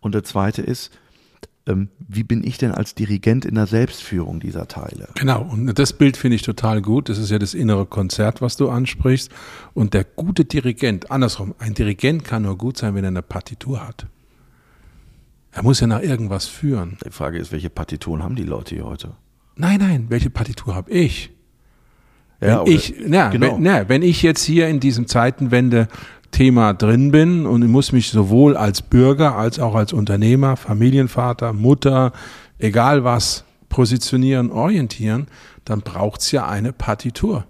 Und 0.00 0.14
der 0.14 0.22
zweite 0.22 0.62
ist, 0.62 0.92
ähm, 1.66 1.88
wie 1.98 2.22
bin 2.22 2.44
ich 2.44 2.58
denn 2.58 2.70
als 2.70 2.94
Dirigent 2.94 3.44
in 3.44 3.56
der 3.56 3.66
Selbstführung 3.66 4.38
dieser 4.38 4.68
Teile? 4.68 5.08
Genau, 5.14 5.42
und 5.42 5.76
das 5.76 5.92
Bild 5.94 6.16
finde 6.16 6.36
ich 6.36 6.42
total 6.42 6.82
gut. 6.82 7.08
Das 7.08 7.18
ist 7.18 7.30
ja 7.30 7.38
das 7.38 7.54
innere 7.54 7.86
Konzert, 7.86 8.42
was 8.42 8.56
du 8.56 8.68
ansprichst. 8.68 9.30
Und 9.72 9.94
der 9.94 10.04
gute 10.04 10.44
Dirigent, 10.44 11.10
andersrum, 11.10 11.54
ein 11.58 11.74
Dirigent 11.74 12.24
kann 12.24 12.42
nur 12.42 12.58
gut 12.58 12.76
sein, 12.76 12.94
wenn 12.94 13.04
er 13.04 13.08
eine 13.08 13.22
Partitur 13.22 13.86
hat. 13.86 14.06
Er 15.54 15.62
muss 15.62 15.78
ja 15.78 15.86
nach 15.86 16.02
irgendwas 16.02 16.46
führen. 16.46 16.98
Die 17.06 17.10
Frage 17.10 17.38
ist, 17.38 17.52
welche 17.52 17.70
Partituren 17.70 18.24
haben 18.24 18.34
die 18.34 18.42
Leute 18.42 18.74
hier 18.74 18.84
heute? 18.84 19.12
Nein, 19.56 19.78
nein, 19.78 20.06
welche 20.08 20.28
Partitur 20.28 20.74
habe 20.74 20.90
ich? 20.90 21.30
Ja, 22.40 22.66
wenn, 22.66 22.72
ich, 22.72 22.94
na, 23.06 23.28
genau. 23.28 23.54
wenn, 23.54 23.62
na, 23.62 23.88
wenn 23.88 24.02
ich 24.02 24.22
jetzt 24.22 24.42
hier 24.42 24.66
in 24.66 24.80
diesem 24.80 25.06
Zeitenwende-Thema 25.06 26.74
drin 26.74 27.12
bin 27.12 27.46
und 27.46 27.62
ich 27.62 27.68
muss 27.68 27.92
mich 27.92 28.10
sowohl 28.10 28.56
als 28.56 28.82
Bürger 28.82 29.36
als 29.36 29.60
auch 29.60 29.76
als 29.76 29.92
Unternehmer, 29.92 30.56
Familienvater, 30.56 31.52
Mutter, 31.52 32.12
egal 32.58 33.04
was, 33.04 33.44
positionieren, 33.68 34.50
orientieren, 34.50 35.28
dann 35.64 35.82
braucht 35.82 36.20
es 36.20 36.32
ja 36.32 36.48
eine 36.48 36.72
Partitur, 36.72 37.44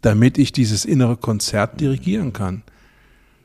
damit 0.00 0.38
ich 0.38 0.52
dieses 0.52 0.86
innere 0.86 1.18
Konzert 1.18 1.78
dirigieren 1.78 2.32
kann. 2.32 2.62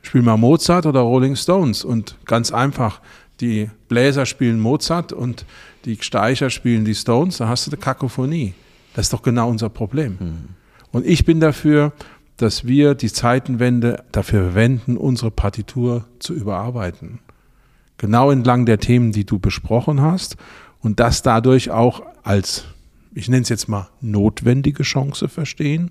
Spiel 0.02 0.22
mal 0.22 0.38
Mozart 0.38 0.86
oder 0.86 1.00
Rolling 1.00 1.36
Stones 1.36 1.84
und 1.84 2.16
ganz 2.24 2.50
einfach, 2.50 3.02
die 3.40 3.70
Bläser 3.88 4.26
spielen 4.26 4.60
Mozart 4.60 5.12
und 5.12 5.44
die 5.84 5.98
Steicher 6.00 6.50
spielen 6.50 6.84
die 6.84 6.94
Stones, 6.94 7.38
da 7.38 7.48
hast 7.48 7.66
du 7.66 7.70
eine 7.70 7.80
Kakophonie. 7.80 8.54
Das 8.94 9.06
ist 9.06 9.12
doch 9.12 9.22
genau 9.22 9.48
unser 9.48 9.68
Problem. 9.68 10.16
Mhm. 10.20 10.48
Und 10.92 11.06
ich 11.06 11.24
bin 11.24 11.40
dafür, 11.40 11.92
dass 12.36 12.66
wir 12.66 12.94
die 12.94 13.12
Zeitenwende 13.12 14.04
dafür 14.12 14.44
verwenden, 14.44 14.96
unsere 14.96 15.30
Partitur 15.30 16.06
zu 16.18 16.34
überarbeiten. 16.34 17.20
Genau 17.98 18.30
entlang 18.30 18.64
der 18.64 18.78
Themen, 18.78 19.12
die 19.12 19.26
du 19.26 19.38
besprochen 19.38 20.00
hast 20.00 20.36
und 20.80 21.00
das 21.00 21.22
dadurch 21.22 21.70
auch 21.70 22.02
als, 22.22 22.64
ich 23.14 23.28
nenne 23.28 23.42
es 23.42 23.50
jetzt 23.50 23.68
mal, 23.68 23.88
notwendige 24.00 24.82
Chance 24.82 25.28
verstehen, 25.28 25.90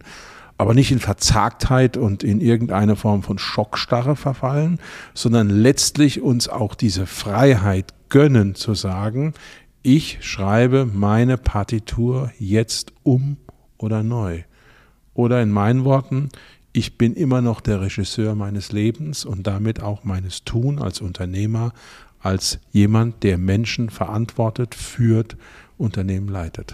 aber 0.59 0.73
nicht 0.73 0.91
in 0.91 0.99
Verzagtheit 0.99 1.95
und 1.95 2.21
in 2.21 2.41
irgendeine 2.41 2.97
Form 2.97 3.23
von 3.23 3.37
Schockstarre 3.37 4.17
verfallen, 4.17 4.77
sondern 5.13 5.49
letztlich 5.49 6.19
uns 6.19 6.49
auch 6.49 6.75
diese 6.75 7.05
Freiheit 7.05 7.93
gönnen 8.09 8.55
zu 8.55 8.73
sagen, 8.73 9.33
ich 9.83 10.17
schreibe 10.19 10.85
meine 10.85 11.37
Partitur 11.37 12.33
jetzt 12.39 12.91
um 13.03 13.37
oder 13.77 14.03
neu. 14.03 14.43
Oder 15.13 15.41
in 15.41 15.49
meinen 15.49 15.85
Worten, 15.85 16.27
ich 16.73 16.97
bin 16.97 17.13
immer 17.13 17.39
noch 17.41 17.61
der 17.61 17.79
Regisseur 17.79 18.35
meines 18.35 18.73
Lebens 18.73 19.23
und 19.23 19.47
damit 19.47 19.81
auch 19.81 20.03
meines 20.03 20.43
Tun 20.43 20.79
als 20.79 20.99
Unternehmer, 20.99 21.71
als 22.19 22.59
jemand, 22.73 23.23
der 23.23 23.37
Menschen 23.37 23.89
verantwortet, 23.89 24.75
führt, 24.75 25.37
Unternehmen 25.77 26.27
leitet. 26.27 26.73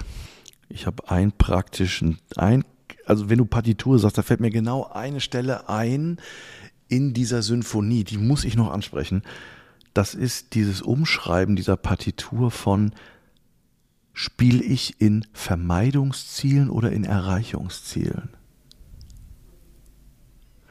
Ich 0.69 0.87
habe 0.87 1.07
einen 1.07 1.33
praktischen, 1.33 2.17
ein, 2.35 2.63
also 3.05 3.29
wenn 3.29 3.37
du 3.37 3.45
Partitur 3.45 3.99
sagst, 3.99 4.17
da 4.17 4.21
fällt 4.21 4.39
mir 4.39 4.51
genau 4.51 4.89
eine 4.91 5.19
Stelle 5.19 5.69
ein 5.69 6.17
in 6.87 7.13
dieser 7.13 7.41
Symphonie, 7.41 8.03
die 8.03 8.17
muss 8.17 8.43
ich 8.45 8.55
noch 8.55 8.71
ansprechen. 8.71 9.23
Das 9.93 10.13
ist 10.13 10.53
dieses 10.53 10.81
Umschreiben 10.81 11.55
dieser 11.55 11.77
Partitur 11.77 12.51
von 12.51 12.91
Spiele 14.17 14.63
ich 14.63 15.01
in 15.01 15.25
Vermeidungszielen 15.33 16.69
oder 16.69 16.91
in 16.91 17.03
Erreichungszielen? 17.03 18.29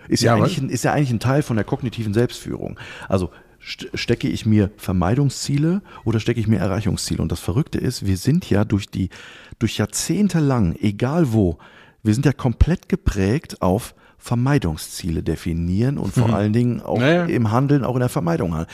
Ist 0.08 0.22
ja, 0.22 0.34
ja 0.34 0.42
eigentlich 0.42 0.58
ein, 0.58 0.70
ist 0.70 0.84
ja 0.84 0.94
eigentlich 0.94 1.10
ein 1.10 1.20
Teil 1.20 1.42
von 1.42 1.56
der 1.56 1.64
kognitiven 1.64 2.14
Selbstführung. 2.14 2.78
Also 3.06 3.30
stecke 3.58 4.28
ich 4.28 4.46
mir 4.46 4.70
Vermeidungsziele 4.78 5.82
oder 6.04 6.20
stecke 6.20 6.40
ich 6.40 6.46
mir 6.46 6.58
Erreichungsziele? 6.58 7.20
Und 7.22 7.32
das 7.32 7.40
Verrückte 7.40 7.78
ist, 7.78 8.06
wir 8.06 8.16
sind 8.16 8.48
ja 8.48 8.64
durch 8.64 8.88
die, 8.88 9.10
durch 9.58 9.76
Jahrzehnte 9.76 10.40
lang, 10.40 10.76
egal 10.80 11.32
wo, 11.34 11.58
wir 12.04 12.14
sind 12.14 12.26
ja 12.26 12.32
komplett 12.32 12.88
geprägt 12.88 13.60
auf 13.62 13.94
Vermeidungsziele 14.18 15.22
definieren 15.22 15.98
und 15.98 16.14
vor 16.14 16.28
mhm. 16.28 16.34
allen 16.34 16.52
Dingen 16.54 16.80
auch 16.80 16.98
naja. 16.98 17.26
im 17.26 17.50
Handeln, 17.50 17.84
auch 17.84 17.94
in 17.94 18.00
der 18.00 18.08
Vermeidung. 18.08 18.64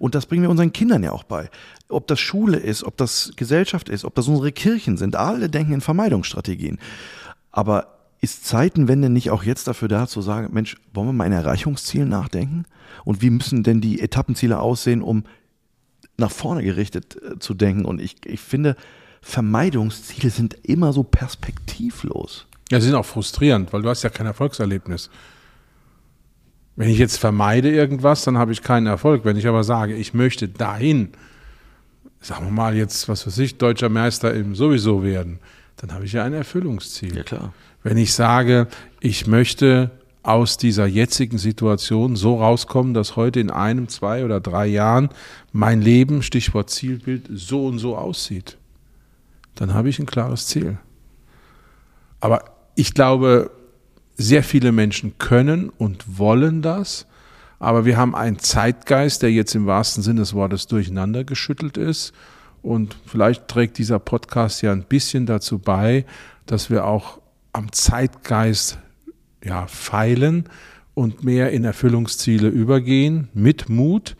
Und 0.00 0.14
das 0.16 0.26
bringen 0.26 0.42
wir 0.42 0.50
unseren 0.50 0.72
Kindern 0.72 1.04
ja 1.04 1.12
auch 1.12 1.22
bei. 1.22 1.48
Ob 1.88 2.08
das 2.08 2.18
Schule 2.18 2.56
ist, 2.56 2.82
ob 2.82 2.96
das 2.96 3.32
Gesellschaft 3.36 3.88
ist, 3.88 4.04
ob 4.04 4.16
das 4.16 4.26
unsere 4.26 4.50
Kirchen 4.50 4.96
sind, 4.96 5.14
alle 5.14 5.48
denken 5.48 5.74
in 5.74 5.80
Vermeidungsstrategien. 5.80 6.78
Aber 7.52 7.98
ist 8.20 8.46
Zeitenwende 8.46 9.08
nicht 9.08 9.30
auch 9.30 9.44
jetzt 9.44 9.68
dafür 9.68 9.86
da 9.86 10.08
zu 10.08 10.22
sagen, 10.22 10.52
Mensch, 10.52 10.76
wollen 10.92 11.08
wir 11.08 11.12
mal 11.12 11.26
in 11.26 11.32
Erreichungszielen 11.32 12.08
nachdenken? 12.08 12.64
Und 13.04 13.22
wie 13.22 13.30
müssen 13.30 13.62
denn 13.62 13.80
die 13.80 14.00
Etappenziele 14.00 14.58
aussehen, 14.58 15.02
um 15.02 15.22
nach 16.16 16.32
vorne 16.32 16.64
gerichtet 16.64 17.16
äh, 17.22 17.38
zu 17.38 17.54
denken? 17.54 17.84
Und 17.84 18.00
ich, 18.00 18.16
ich 18.26 18.40
finde, 18.40 18.74
Vermeidungsziele 19.20 20.30
sind 20.30 20.54
immer 20.64 20.92
so 20.92 21.04
perspektivlos. 21.04 22.48
Ja, 22.70 22.80
sie 22.80 22.86
sind 22.86 22.96
auch 22.96 23.06
frustrierend, 23.06 23.72
weil 23.72 23.82
du 23.82 23.88
hast 23.88 24.02
ja 24.02 24.10
kein 24.10 24.26
Erfolgserlebnis. 24.26 25.10
Wenn 26.74 26.88
ich 26.88 26.98
jetzt 26.98 27.18
vermeide 27.18 27.70
irgendwas, 27.70 28.24
dann 28.24 28.36
habe 28.36 28.52
ich 28.52 28.62
keinen 28.62 28.86
Erfolg. 28.86 29.24
Wenn 29.24 29.36
ich 29.36 29.46
aber 29.46 29.64
sage, 29.64 29.94
ich 29.94 30.14
möchte 30.14 30.48
dahin, 30.48 31.10
sagen 32.20 32.46
wir 32.46 32.52
mal 32.52 32.76
jetzt, 32.76 33.08
was 33.08 33.26
weiß 33.26 33.38
ich, 33.38 33.56
deutscher 33.56 33.88
Meister 33.88 34.34
im 34.34 34.54
sowieso 34.54 35.02
werden, 35.02 35.38
dann 35.76 35.92
habe 35.92 36.04
ich 36.04 36.12
ja 36.12 36.24
ein 36.24 36.32
Erfüllungsziel. 36.32 37.16
Ja, 37.16 37.22
klar. 37.22 37.52
Wenn 37.82 37.96
ich 37.96 38.12
sage, 38.14 38.66
ich 39.00 39.26
möchte 39.26 39.90
aus 40.22 40.56
dieser 40.56 40.86
jetzigen 40.86 41.38
Situation 41.38 42.16
so 42.16 42.40
rauskommen, 42.40 42.94
dass 42.94 43.14
heute 43.14 43.38
in 43.38 43.50
einem, 43.50 43.88
zwei 43.88 44.24
oder 44.24 44.40
drei 44.40 44.66
Jahren 44.66 45.08
mein 45.52 45.80
Leben, 45.80 46.22
Stichwort 46.22 46.68
Zielbild, 46.68 47.28
so 47.32 47.66
und 47.66 47.78
so 47.78 47.96
aussieht, 47.96 48.58
dann 49.54 49.72
habe 49.72 49.88
ich 49.88 50.00
ein 50.00 50.06
klares 50.06 50.48
Ziel. 50.48 50.78
Aber 52.20 52.55
ich 52.76 52.94
glaube, 52.94 53.50
sehr 54.16 54.44
viele 54.44 54.70
Menschen 54.70 55.18
können 55.18 55.70
und 55.70 56.18
wollen 56.18 56.62
das, 56.62 57.06
aber 57.58 57.84
wir 57.84 57.96
haben 57.96 58.14
einen 58.14 58.38
Zeitgeist, 58.38 59.22
der 59.22 59.32
jetzt 59.32 59.54
im 59.54 59.66
wahrsten 59.66 60.02
Sinne 60.02 60.20
des 60.20 60.34
Wortes 60.34 60.66
durcheinander 60.66 61.24
geschüttelt 61.24 61.76
ist. 61.78 62.12
Und 62.62 62.96
vielleicht 63.06 63.48
trägt 63.48 63.78
dieser 63.78 63.98
Podcast 63.98 64.62
ja 64.62 64.72
ein 64.72 64.84
bisschen 64.84 65.24
dazu 65.26 65.58
bei, 65.58 66.04
dass 66.44 66.70
wir 66.70 66.84
auch 66.84 67.20
am 67.52 67.72
Zeitgeist 67.72 68.78
ja, 69.42 69.66
feilen 69.66 70.44
und 70.94 71.24
mehr 71.24 71.50
in 71.52 71.64
Erfüllungsziele 71.64 72.48
übergehen, 72.48 73.28
mit 73.32 73.68
Mut 73.68 74.16